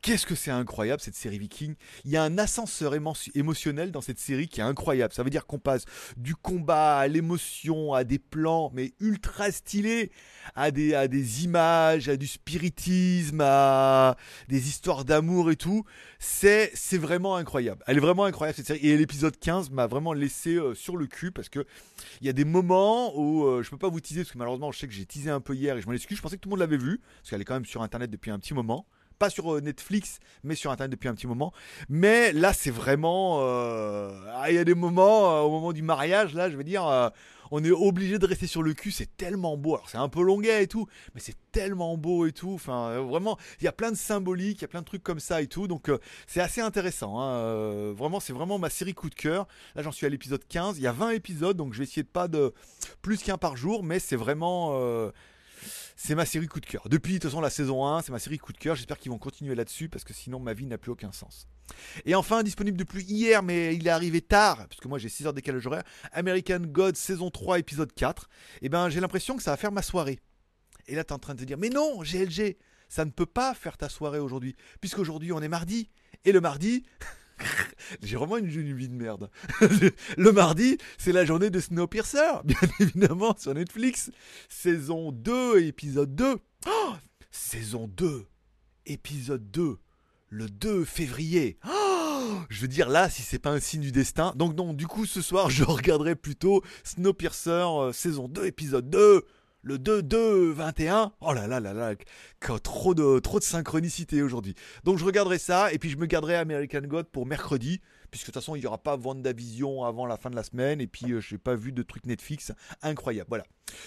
Qu'est-ce 0.00 0.24
que 0.24 0.34
c'est 0.34 0.50
incroyable 0.50 1.02
cette 1.02 1.14
série 1.14 1.38
Viking. 1.38 1.74
Il 2.04 2.10
y 2.10 2.16
a 2.16 2.22
un 2.22 2.38
ascenseur 2.38 2.94
émotionnel 3.34 3.92
dans 3.92 4.00
cette 4.00 4.18
série 4.18 4.48
qui 4.48 4.60
est 4.60 4.64
incroyable. 4.64 5.12
Ça 5.12 5.22
veut 5.22 5.30
dire 5.30 5.46
qu'on 5.46 5.58
passe 5.58 5.84
du 6.16 6.34
combat 6.34 6.98
à 6.98 7.08
l'émotion, 7.08 7.92
à 7.92 8.04
des 8.04 8.18
plans, 8.18 8.70
mais 8.74 8.92
ultra 9.00 9.50
stylés, 9.50 10.10
à 10.54 10.70
des, 10.70 11.44
images, 11.44 12.08
à 12.08 12.16
du 12.16 12.26
spiritisme, 12.26 13.42
à 13.42 14.16
des 14.48 14.68
histoires 14.68 15.04
d'amour 15.04 15.50
et 15.50 15.56
tout. 15.56 15.84
C'est 16.18 16.72
vraiment 16.92 17.36
incroyable. 17.36 17.82
Elle 17.86 17.98
est 17.98 18.00
vraiment 18.00 18.24
incroyable 18.24 18.56
cette 18.56 18.66
série. 18.66 18.86
Et 18.86 18.96
l'épisode 18.96 19.38
15 19.38 19.70
m'a 19.70 19.86
vraiment 19.86 20.14
laissé 20.14 20.54
euh, 20.54 20.74
sur 20.74 20.96
le 20.96 21.06
cul 21.06 21.30
parce 21.30 21.48
que 21.48 21.66
il 22.20 22.26
y 22.26 22.30
a 22.30 22.32
des 22.32 22.44
moments 22.44 23.16
où 23.18 23.44
euh, 23.44 23.62
je 23.62 23.70
peux 23.70 23.76
pas 23.76 23.88
vous 23.88 24.00
teaser 24.00 24.22
parce 24.22 24.32
que 24.32 24.38
malheureusement 24.38 24.72
je 24.72 24.78
sais 24.78 24.86
que 24.86 24.92
j'ai 24.92 25.04
teasé 25.04 25.30
un 25.30 25.40
peu 25.40 25.54
hier 25.54 25.76
et 25.76 25.82
je 25.82 25.86
m'en 25.86 25.92
excuse. 25.92 26.16
Je 26.16 26.22
pensais 26.22 26.38
que 26.38 26.45
tout 26.46 26.50
le 26.50 26.60
monde 26.60 26.60
l'avait 26.60 26.76
vu 26.76 27.00
parce 27.16 27.30
qu'elle 27.30 27.40
est 27.40 27.44
quand 27.44 27.54
même 27.54 27.64
sur 27.64 27.82
internet 27.82 28.08
depuis 28.08 28.30
un 28.30 28.38
petit 28.38 28.54
moment 28.54 28.86
pas 29.18 29.30
sur 29.30 29.54
euh, 29.54 29.60
Netflix, 29.62 30.18
mais 30.44 30.54
sur 30.54 30.70
Internet 30.70 30.90
depuis 30.92 31.08
un 31.08 31.14
petit 31.14 31.26
moment. 31.26 31.50
Mais 31.88 32.34
là, 32.34 32.52
c'est 32.52 32.70
vraiment... 32.70 33.40
Ah, 33.40 34.50
il 34.50 34.56
y 34.56 34.58
a 34.58 34.64
des 34.64 34.74
moments, 34.74 35.40
au 35.40 35.48
moment 35.48 35.72
du 35.72 35.80
mariage, 35.80 36.34
là, 36.34 36.50
je 36.50 36.56
veux 36.58 36.64
dire, 36.64 36.84
on 37.50 37.62
est 37.64 37.70
obligé 37.70 38.18
de 38.18 38.26
rester 38.26 38.46
sur 38.46 38.62
le 38.62 38.74
cul, 38.74 38.90
c'est 38.90 39.16
tellement 39.16 39.56
beau. 39.56 39.74
Alors 39.74 39.88
c'est 39.88 39.98
un 39.98 40.08
peu 40.08 40.22
longuet 40.22 40.64
et 40.64 40.66
tout, 40.66 40.86
mais 41.14 41.20
c'est 41.20 41.36
tellement 41.52 41.96
beau 41.96 42.26
et 42.26 42.32
tout. 42.32 42.52
Enfin, 42.54 42.88
euh, 42.90 43.00
vraiment, 43.00 43.38
il 43.60 43.64
y 43.64 43.68
a 43.68 43.72
plein 43.72 43.90
de 43.90 43.96
symboliques, 43.96 44.58
il 44.58 44.62
y 44.62 44.64
a 44.64 44.68
plein 44.68 44.80
de 44.80 44.86
trucs 44.86 45.02
comme 45.02 45.20
ça 45.20 45.42
et 45.42 45.46
tout. 45.46 45.68
Donc 45.68 45.88
euh, 45.88 45.98
c'est 46.26 46.40
assez 46.40 46.60
intéressant. 46.60 47.20
Hein. 47.20 47.30
Euh, 47.34 47.94
vraiment, 47.96 48.20
c'est 48.20 48.32
vraiment 48.32 48.58
ma 48.58 48.70
série 48.70 48.94
coup 48.94 49.10
de 49.10 49.14
cœur. 49.14 49.46
Là, 49.74 49.82
j'en 49.82 49.92
suis 49.92 50.06
à 50.06 50.08
l'épisode 50.08 50.42
15. 50.48 50.78
Il 50.78 50.82
y 50.82 50.86
a 50.86 50.92
20 50.92 51.10
épisodes, 51.10 51.56
donc 51.56 51.72
je 51.72 51.78
vais 51.78 51.84
essayer 51.84 52.02
de 52.02 52.08
pas 52.08 52.28
de 52.28 52.52
plus 53.02 53.22
qu'un 53.22 53.38
par 53.38 53.56
jour, 53.56 53.82
mais 53.82 53.98
c'est 53.98 54.16
vraiment 54.16 54.72
c'est 55.96 56.14
ma 56.14 56.26
série 56.26 56.46
coup 56.46 56.60
de 56.60 56.66
cœur. 56.66 56.88
Depuis, 56.88 57.14
de 57.14 57.18
toute 57.18 57.30
façon, 57.30 57.40
la 57.40 57.50
saison 57.50 57.86
1, 57.86 58.02
c'est 58.02 58.12
ma 58.12 58.18
série 58.18 58.38
coup 58.38 58.52
de 58.52 58.58
cœur. 58.58 58.76
J'espère 58.76 58.98
qu'ils 58.98 59.10
vont 59.10 59.18
continuer 59.18 59.54
là-dessus 59.54 59.88
parce 59.88 60.04
que 60.04 60.12
sinon, 60.12 60.38
ma 60.38 60.52
vie 60.52 60.66
n'a 60.66 60.76
plus 60.76 60.92
aucun 60.92 61.10
sens. 61.10 61.48
Et 62.04 62.14
enfin, 62.14 62.42
disponible 62.42 62.76
depuis 62.76 63.02
hier, 63.02 63.42
mais 63.42 63.74
il 63.74 63.86
est 63.86 63.90
arrivé 63.90 64.20
tard, 64.20 64.68
parce 64.68 64.78
que 64.78 64.86
moi 64.86 64.98
j'ai 64.98 65.08
6 65.08 65.26
heures 65.26 65.32
décalage 65.32 65.66
horaire, 65.66 65.82
American 66.12 66.60
God 66.60 66.96
saison 66.96 67.30
3, 67.30 67.58
épisode 67.58 67.92
4. 67.92 68.22
Et 68.22 68.66
eh 68.66 68.68
ben, 68.68 68.88
j'ai 68.88 69.00
l'impression 69.00 69.36
que 69.36 69.42
ça 69.42 69.50
va 69.50 69.56
faire 69.56 69.72
ma 69.72 69.82
soirée. 69.82 70.20
Et 70.86 70.94
là, 70.94 71.02
tu 71.02 71.08
es 71.08 71.12
en 71.12 71.18
train 71.18 71.34
de 71.34 71.40
te 71.40 71.44
dire, 71.44 71.58
mais 71.58 71.70
non, 71.70 72.02
GLG, 72.02 72.56
ça 72.88 73.04
ne 73.04 73.10
peut 73.10 73.26
pas 73.26 73.54
faire 73.54 73.76
ta 73.76 73.88
soirée 73.88 74.20
aujourd'hui, 74.20 74.54
puisqu'aujourd'hui 74.80 75.32
on 75.32 75.40
est 75.40 75.48
mardi. 75.48 75.90
Et 76.24 76.32
le 76.32 76.40
mardi, 76.40 76.84
J'ai 78.02 78.16
vraiment 78.16 78.38
une, 78.38 78.46
une 78.46 78.76
vie 78.76 78.88
de 78.88 78.94
merde. 78.94 79.30
le 80.16 80.32
mardi, 80.32 80.78
c'est 80.98 81.12
la 81.12 81.24
journée 81.24 81.50
de 81.50 81.60
Snowpiercer, 81.60 82.32
bien 82.44 82.58
évidemment, 82.80 83.34
sur 83.38 83.54
Netflix. 83.54 84.10
Saison 84.48 85.12
2, 85.12 85.62
épisode 85.62 86.14
2. 86.14 86.38
Oh 86.68 86.92
saison 87.30 87.86
2, 87.88 88.26
épisode 88.86 89.50
2, 89.50 89.76
le 90.30 90.48
2 90.48 90.84
février. 90.84 91.58
Oh 91.68 91.96
je 92.48 92.60
veux 92.60 92.68
dire 92.68 92.88
là, 92.88 93.10
si 93.10 93.22
c'est 93.22 93.38
pas 93.38 93.50
un 93.50 93.60
signe 93.60 93.82
du 93.82 93.92
destin. 93.92 94.32
Donc 94.36 94.54
non, 94.56 94.72
du 94.72 94.86
coup 94.86 95.06
ce 95.06 95.20
soir, 95.20 95.50
je 95.50 95.64
regarderai 95.64 96.16
plutôt 96.16 96.62
Snowpiercer 96.84 97.50
euh, 97.50 97.92
saison 97.92 98.28
2 98.28 98.46
épisode 98.46 98.88
2 98.90 99.24
le 99.66 99.78
2-2-21. 99.78 101.10
Oh 101.20 101.32
là 101.32 101.48
là 101.48 101.58
là 101.58 101.74
là, 101.74 101.94
trop 102.62 102.94
de, 102.94 103.18
trop 103.18 103.40
de 103.40 103.44
synchronicité 103.44 104.22
aujourd'hui. 104.22 104.54
Donc 104.84 104.98
je 104.98 105.04
regarderai 105.04 105.38
ça 105.38 105.72
et 105.72 105.78
puis 105.78 105.90
je 105.90 105.96
me 105.96 106.06
garderai 106.06 106.36
American 106.36 106.82
God 106.82 107.06
pour 107.06 107.26
mercredi. 107.26 107.80
Puisque 108.12 108.28
de 108.28 108.32
toute 108.32 108.40
façon, 108.40 108.54
il 108.54 108.60
n'y 108.60 108.66
aura 108.66 108.78
pas 108.78 108.96
Vision 109.34 109.84
avant 109.84 110.06
la 110.06 110.16
fin 110.16 110.30
de 110.30 110.36
la 110.36 110.44
semaine. 110.44 110.80
Et 110.80 110.86
puis, 110.86 111.12
euh, 111.12 111.20
je 111.20 111.34
n'ai 111.34 111.38
pas 111.38 111.56
vu 111.56 111.72
de 111.72 111.82
trucs 111.82 112.06
Netflix 112.06 112.52
incroyable. 112.80 113.26
Voilà. 113.28 113.44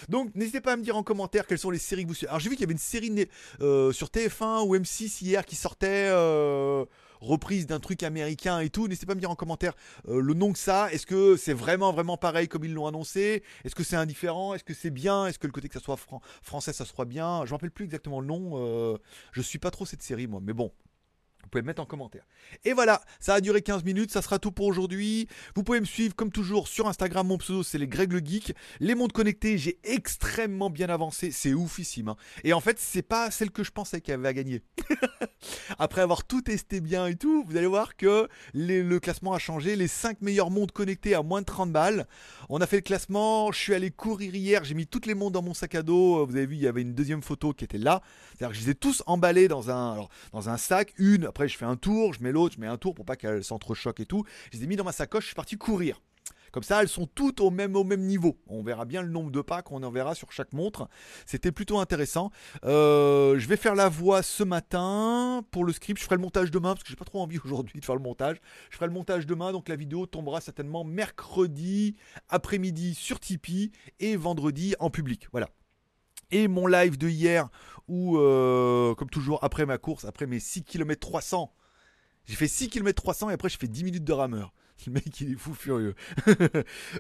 Donc, 0.10 0.36
n'hésitez 0.36 0.60
pas 0.60 0.74
à 0.74 0.76
me 0.76 0.84
dire 0.84 0.98
en 0.98 1.04
commentaire 1.04 1.48
quelles 1.48 1.58
sont 1.58 1.72
les 1.72 1.80
séries 1.80 2.04
que 2.04 2.10
vous 2.10 2.14
suivez. 2.14 2.30
Alors, 2.30 2.42
j'ai 2.42 2.50
vu 2.50 2.56
qu'il 2.56 2.64
y 2.64 2.66
avait 2.66 2.74
une 2.74 2.78
série 2.78 3.28
euh, 3.62 3.94
sur 3.94 4.10
TF1 4.10 4.68
ou 4.68 4.76
M6 4.76 5.24
hier 5.24 5.46
qui 5.46 5.56
sortait. 5.56 6.10
Euh, 6.12 6.84
reprise 7.20 7.68
d'un 7.68 7.80
truc 7.80 8.04
américain 8.04 8.60
et 8.60 8.70
tout. 8.70 8.88
N'hésitez 8.88 9.06
pas 9.06 9.14
à 9.14 9.16
me 9.16 9.20
dire 9.20 9.32
en 9.32 9.36
commentaire 9.36 9.74
euh, 10.08 10.22
le 10.22 10.34
nom 10.34 10.54
que 10.54 10.60
ça. 10.60 10.92
Est-ce 10.92 11.06
que 11.06 11.38
c'est 11.38 11.54
vraiment 11.54 11.92
vraiment 11.92 12.18
pareil 12.18 12.48
comme 12.48 12.64
ils 12.64 12.74
l'ont 12.74 12.88
annoncé? 12.88 13.44
Est-ce 13.64 13.76
que 13.76 13.84
c'est 13.84 13.96
indifférent? 13.96 14.54
Est-ce 14.54 14.64
que 14.64 14.74
c'est 14.74 14.90
bien? 14.90 15.28
Est-ce 15.28 15.40
que 15.40 15.48
le 15.48 15.54
côté 15.54 15.68
que 15.68 15.74
ça 15.74 15.80
soit 15.80 15.98
français 16.42 16.74
ça 16.74 16.86
soit 16.86 17.06
bien? 17.06 17.46
Je 17.46 17.52
me 17.52 17.56
rappelle 17.56 17.72
plus 17.72 17.86
exactement 17.86 18.20
le 18.22 18.28
nom. 18.28 18.52
Euh, 18.56 18.98
je 19.32 19.42
suis 19.42 19.60
pas 19.60 19.72
trop 19.72 19.86
cette 19.86 20.04
série 20.04 20.28
moi, 20.28 20.42
mais 20.44 20.54
bon, 20.54 20.72
vous 21.44 21.50
pouvez 21.50 21.62
me 21.62 21.68
mettre 21.68 21.82
en 21.82 21.86
commentaire. 21.86 22.26
Et 22.64 22.74
voilà, 22.74 23.02
ça 23.20 23.34
a 23.34 23.42
duré 23.42 23.62
15 23.62 23.84
minutes, 23.84 24.12
ça 24.12 24.22
sera 24.22 24.38
tout 24.38 24.52
pour 24.52 24.68
aujourd'hui. 24.68 25.28
Vous 25.56 25.64
pouvez 25.64 25.80
me 25.80 25.86
suivre 25.86 26.16
comme 26.16 26.32
toujours 26.32 26.68
sur 26.68 26.88
Instagram, 26.88 27.26
mon 27.28 27.38
pseudo 27.38 27.64
c'est 27.64 27.78
les 27.78 27.88
Greg 27.88 28.12
le 28.14 28.20
Geek. 28.20 28.54
Les 28.80 28.94
montres 28.94 29.14
connectées, 29.14 29.58
j'ai 29.58 29.80
extrêmement 29.84 30.70
bien 30.70 30.90
avancé, 30.90 31.32
c'est 31.32 31.54
oufissime. 31.54 32.10
Hein. 32.10 32.18
Et 32.44 32.54
en 32.54 32.60
fait, 32.60 32.78
c'est 32.80 33.02
pas 33.02 33.32
celle 33.32 33.52
que 33.52 33.64
je 33.64 33.72
pensais 33.72 34.02
qu'elle 34.02 34.16
avait 34.16 34.28
à 34.28 34.34
gagner. 34.34 34.62
Après 35.80 36.02
avoir 36.02 36.24
tout 36.24 36.42
testé 36.42 36.82
bien 36.82 37.08
et 37.08 37.16
tout, 37.16 37.44
vous 37.48 37.58
allez 37.58 37.68
voir 37.68 37.96
que 37.96 38.28
le 38.54 38.98
classement 39.00 39.34
a 39.34 39.40
changé. 39.40 39.76
Les 39.76 39.88
5 39.88 40.22
meilleures 40.22 40.52
montres 40.52 40.74
connectées 40.74 41.16
à 41.16 41.24
moins 41.24 41.42
de 41.42 41.46
30 41.46 41.72
balles. 41.72 42.08
On 42.50 42.62
a 42.62 42.68
fait 42.68 42.78
le 42.78 42.82
classement, 42.82 43.52
je 43.52 43.60
suis 43.60 43.74
allé 43.74 43.92
courir 43.92 44.36
hier, 44.36 44.64
j'ai 44.64 44.76
mis 44.76 44.88
toutes 44.88 45.06
les 45.06 45.16
montres 45.16 45.34
dans 45.34 45.42
mon 45.42 45.54
sac 45.54 45.76
à 45.76 45.82
dos. 45.82 46.26
Vous 46.26 46.36
avez 46.36 46.46
vu, 46.46 46.56
il 46.56 46.62
y 46.62 46.68
avait 46.68 46.82
une 46.82 46.94
deuxième 46.94 47.24
photo 47.24 47.54
qui 47.54 47.64
était 47.64 47.78
là. 47.78 48.02
C'est-à-dire 48.38 48.54
que 48.56 48.60
je 48.62 48.66
les 48.66 48.72
ai 48.72 48.76
tous 48.76 49.04
emballés 49.06 49.48
dans 49.48 49.72
un, 49.72 50.08
dans 50.32 50.50
un 50.50 50.58
sac, 50.58 50.94
une 50.98 51.29
après, 51.30 51.48
je 51.48 51.56
fais 51.56 51.66
un 51.66 51.76
tour, 51.76 52.14
je 52.14 52.24
mets 52.24 52.32
l'autre, 52.32 52.56
je 52.56 52.60
mets 52.60 52.68
un 52.68 52.78
tour 52.78 52.96
pour 52.96 53.06
pas 53.06 53.16
qu'elles 53.16 53.44
s'entrechoquent 53.44 54.00
et 54.00 54.06
tout. 54.06 54.26
Je 54.52 54.58
les 54.58 54.64
ai 54.64 54.68
mis 54.68 54.76
dans 54.76 54.84
ma 54.84 54.92
sacoche, 54.92 55.24
je 55.24 55.28
suis 55.28 55.36
parti 55.36 55.58
courir. 55.58 56.02
Comme 56.52 56.64
ça, 56.64 56.82
elles 56.82 56.90
sont 56.90 57.06
toutes 57.06 57.40
au 57.40 57.52
même, 57.52 57.76
au 57.76 57.84
même 57.84 58.02
niveau. 58.02 58.40
On 58.48 58.64
verra 58.64 58.86
bien 58.86 59.04
le 59.04 59.10
nombre 59.10 59.30
de 59.30 59.42
pas 59.42 59.62
qu'on 59.62 59.84
en 59.84 59.92
verra 59.92 60.16
sur 60.16 60.32
chaque 60.32 60.54
montre. 60.54 60.90
C'était 61.28 61.52
plutôt 61.52 61.78
intéressant. 61.78 62.32
Euh, 62.66 63.38
je 63.38 63.48
vais 63.48 63.58
faire 63.58 63.76
la 63.76 63.90
voix 63.90 64.24
ce 64.24 64.44
matin 64.44 65.46
pour 65.52 65.64
le 65.64 65.72
script. 65.72 66.00
Je 66.00 66.06
ferai 66.06 66.16
le 66.16 66.22
montage 66.24 66.50
demain 66.50 66.74
parce 66.74 66.82
que 66.82 66.90
j'ai 66.90 66.96
pas 66.96 67.06
trop 67.06 67.22
envie 67.22 67.38
aujourd'hui 67.46 67.80
de 67.80 67.86
faire 67.86 67.96
le 67.96 68.02
montage. 68.02 68.38
Je 68.72 68.78
ferai 68.78 68.88
le 68.88 68.94
montage 68.94 69.28
demain, 69.28 69.52
donc 69.52 69.70
la 69.70 69.76
vidéo 69.76 70.08
tombera 70.08 70.42
certainement 70.42 70.84
mercredi 70.84 71.96
après-midi 72.30 72.96
sur 72.96 73.20
Tipeee 73.20 73.72
et 74.00 74.16
vendredi 74.16 74.74
en 74.80 74.90
public. 74.90 75.28
Voilà 75.32 75.50
et 76.32 76.48
mon 76.48 76.68
live 76.68 76.98
de 76.98 77.10
hier 77.10 77.50
où, 77.88 78.18
euh, 78.18 78.94
comme 78.96 79.10
toujours, 79.10 79.44
après 79.44 79.66
ma 79.66 79.78
course, 79.78 80.06
après 80.06 80.28
mes 80.28 80.40
6 80.40 80.64
km 80.64 81.00
300, 81.00 81.54
j'ai 82.26 82.36
fait 82.36 82.48
6 82.48 82.70
km 82.70 83.02
300 83.02 83.32
et 83.32 83.34
après 83.34 83.50
je 83.50 83.58
fais 83.58 83.68
10 83.68 83.84
minutes 83.84 84.04
de 84.04 84.14
rameur. 84.14 84.54
Le 84.88 84.94
mec 84.94 85.20
il 85.20 85.34
est 85.34 85.36
fou 85.36 85.54
furieux. 85.54 85.96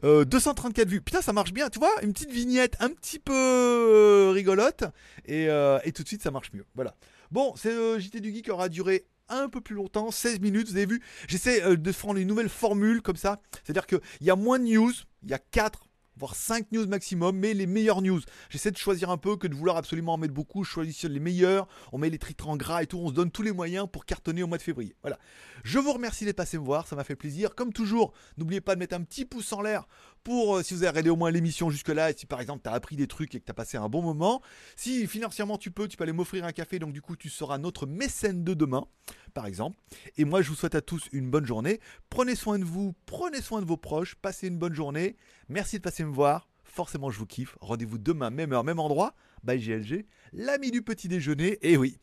234 0.03 0.79
euh, 0.87 0.89
vues. 0.89 1.01
Putain 1.01 1.21
ça 1.21 1.31
marche 1.31 1.53
bien, 1.53 1.69
tu 1.69 1.79
vois, 1.79 1.93
une 2.01 2.11
petite 2.11 2.31
vignette 2.31 2.75
un 2.79 2.89
petit 2.89 3.19
peu 3.19 3.33
euh, 3.33 4.31
rigolote 4.31 4.83
et, 5.25 5.45
et, 5.45 5.91
tout 5.93 6.03
de 6.03 6.07
suite 6.07 6.23
ça 6.23 6.31
marche 6.31 6.51
mieux. 6.53 6.65
Voilà. 6.75 6.95
Bon, 7.31 7.53
c'est 7.55 7.99
JT 7.99 8.19
du 8.19 8.33
Geek 8.33 8.49
aura 8.49 8.67
duré 8.67 9.05
un 9.31 9.47
peu 9.47 9.61
plus 9.61 9.75
longtemps, 9.75 10.09
16 10.09 10.39
minutes, 10.39 10.69
vous 10.69 10.75
avez 10.75 10.87
vu. 10.87 11.03
J'essaie 11.27 11.77
de 11.77 11.91
prendre 11.91 12.19
une 12.19 12.27
nouvelle 12.27 12.49
formule 12.49 13.03
comme 13.03 13.15
ça. 13.15 13.39
C'est-à-dire 13.63 13.85
qu'il 13.85 13.99
y 14.21 14.31
a 14.31 14.35
moins 14.35 14.57
de 14.57 14.63
news, 14.63 14.91
il 15.21 15.29
y 15.29 15.33
a 15.35 15.39
4 15.39 15.88
voire 16.19 16.35
5 16.35 16.71
news 16.71 16.85
maximum, 16.85 17.37
mais 17.37 17.53
les 17.53 17.65
meilleures 17.65 18.01
news. 18.01 18.21
J'essaie 18.49 18.71
de 18.71 18.77
choisir 18.77 19.09
un 19.09 19.17
peu 19.17 19.37
que 19.37 19.47
de 19.47 19.55
vouloir 19.55 19.77
absolument 19.77 20.13
en 20.13 20.17
mettre 20.17 20.33
beaucoup. 20.33 20.63
Je 20.63 20.69
choisis 20.69 21.03
les 21.05 21.19
meilleurs, 21.19 21.67
on 21.93 21.97
met 21.97 22.09
les 22.09 22.19
titres 22.19 22.49
en 22.49 22.57
gras 22.57 22.83
et 22.83 22.87
tout, 22.87 22.99
on 22.99 23.09
se 23.09 23.13
donne 23.13 23.31
tous 23.31 23.41
les 23.41 23.53
moyens 23.53 23.87
pour 23.91 24.05
cartonner 24.05 24.43
au 24.43 24.47
mois 24.47 24.57
de 24.57 24.63
février. 24.63 24.95
Voilà. 25.01 25.17
Je 25.63 25.79
vous 25.79 25.93
remercie 25.93 26.25
d'être 26.25 26.35
passé 26.35 26.57
me 26.57 26.63
voir, 26.63 26.87
ça 26.87 26.95
m'a 26.95 27.03
fait 27.03 27.15
plaisir. 27.15 27.55
Comme 27.55 27.73
toujours, 27.73 28.13
n'oubliez 28.37 28.61
pas 28.61 28.75
de 28.75 28.79
mettre 28.79 28.95
un 28.95 29.01
petit 29.01 29.25
pouce 29.25 29.53
en 29.53 29.61
l'air 29.61 29.87
pour 30.23 30.57
euh, 30.57 30.63
si 30.63 30.73
vous 30.73 30.83
avez 30.83 30.89
regardé 30.89 31.09
au 31.09 31.15
moins 31.15 31.31
l'émission 31.31 31.69
jusque-là 31.69 32.11
et 32.11 32.13
si 32.15 32.25
par 32.25 32.41
exemple 32.41 32.61
tu 32.63 32.69
as 32.69 32.73
appris 32.73 32.95
des 32.95 33.07
trucs 33.07 33.33
et 33.35 33.39
que 33.39 33.45
tu 33.45 33.51
as 33.51 33.53
passé 33.53 33.77
un 33.77 33.89
bon 33.89 34.01
moment. 34.01 34.41
Si 34.75 35.07
financièrement 35.07 35.57
tu 35.57 35.71
peux, 35.71 35.87
tu 35.87 35.97
peux 35.97 36.03
aller 36.03 36.13
m'offrir 36.13 36.45
un 36.45 36.51
café, 36.51 36.79
donc 36.79 36.93
du 36.93 37.01
coup 37.01 37.15
tu 37.15 37.29
seras 37.29 37.57
notre 37.57 37.85
mécène 37.85 38.43
de 38.43 38.53
demain, 38.53 38.85
par 39.33 39.45
exemple. 39.45 39.77
Et 40.17 40.25
moi 40.25 40.41
je 40.41 40.49
vous 40.49 40.55
souhaite 40.55 40.75
à 40.75 40.81
tous 40.81 41.07
une 41.11 41.29
bonne 41.29 41.45
journée. 41.45 41.79
Prenez 42.09 42.35
soin 42.35 42.59
de 42.59 42.65
vous, 42.65 42.93
prenez 43.05 43.41
soin 43.41 43.61
de 43.61 43.65
vos 43.65 43.77
proches, 43.77 44.15
passez 44.15 44.47
une 44.47 44.57
bonne 44.57 44.73
journée. 44.73 45.15
Merci 45.47 45.77
de 45.77 45.81
passer 45.81 46.03
me 46.03 46.11
voir. 46.11 46.49
Forcément, 46.63 47.09
je 47.09 47.17
vous 47.17 47.25
kiffe. 47.25 47.57
Rendez-vous 47.61 47.97
demain, 47.97 48.29
même 48.29 48.53
heure, 48.53 48.63
même 48.63 48.79
endroit. 48.79 49.15
Bye 49.43 49.59
GLG, 49.59 50.05
l'ami 50.33 50.71
du 50.71 50.81
petit 50.83 51.07
déjeuner. 51.07 51.57
Et 51.61 51.77
oui, 51.77 51.97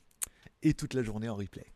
et 0.62 0.75
toute 0.75 0.95
la 0.95 1.03
journée 1.03 1.29
en 1.29 1.37
replay. 1.37 1.67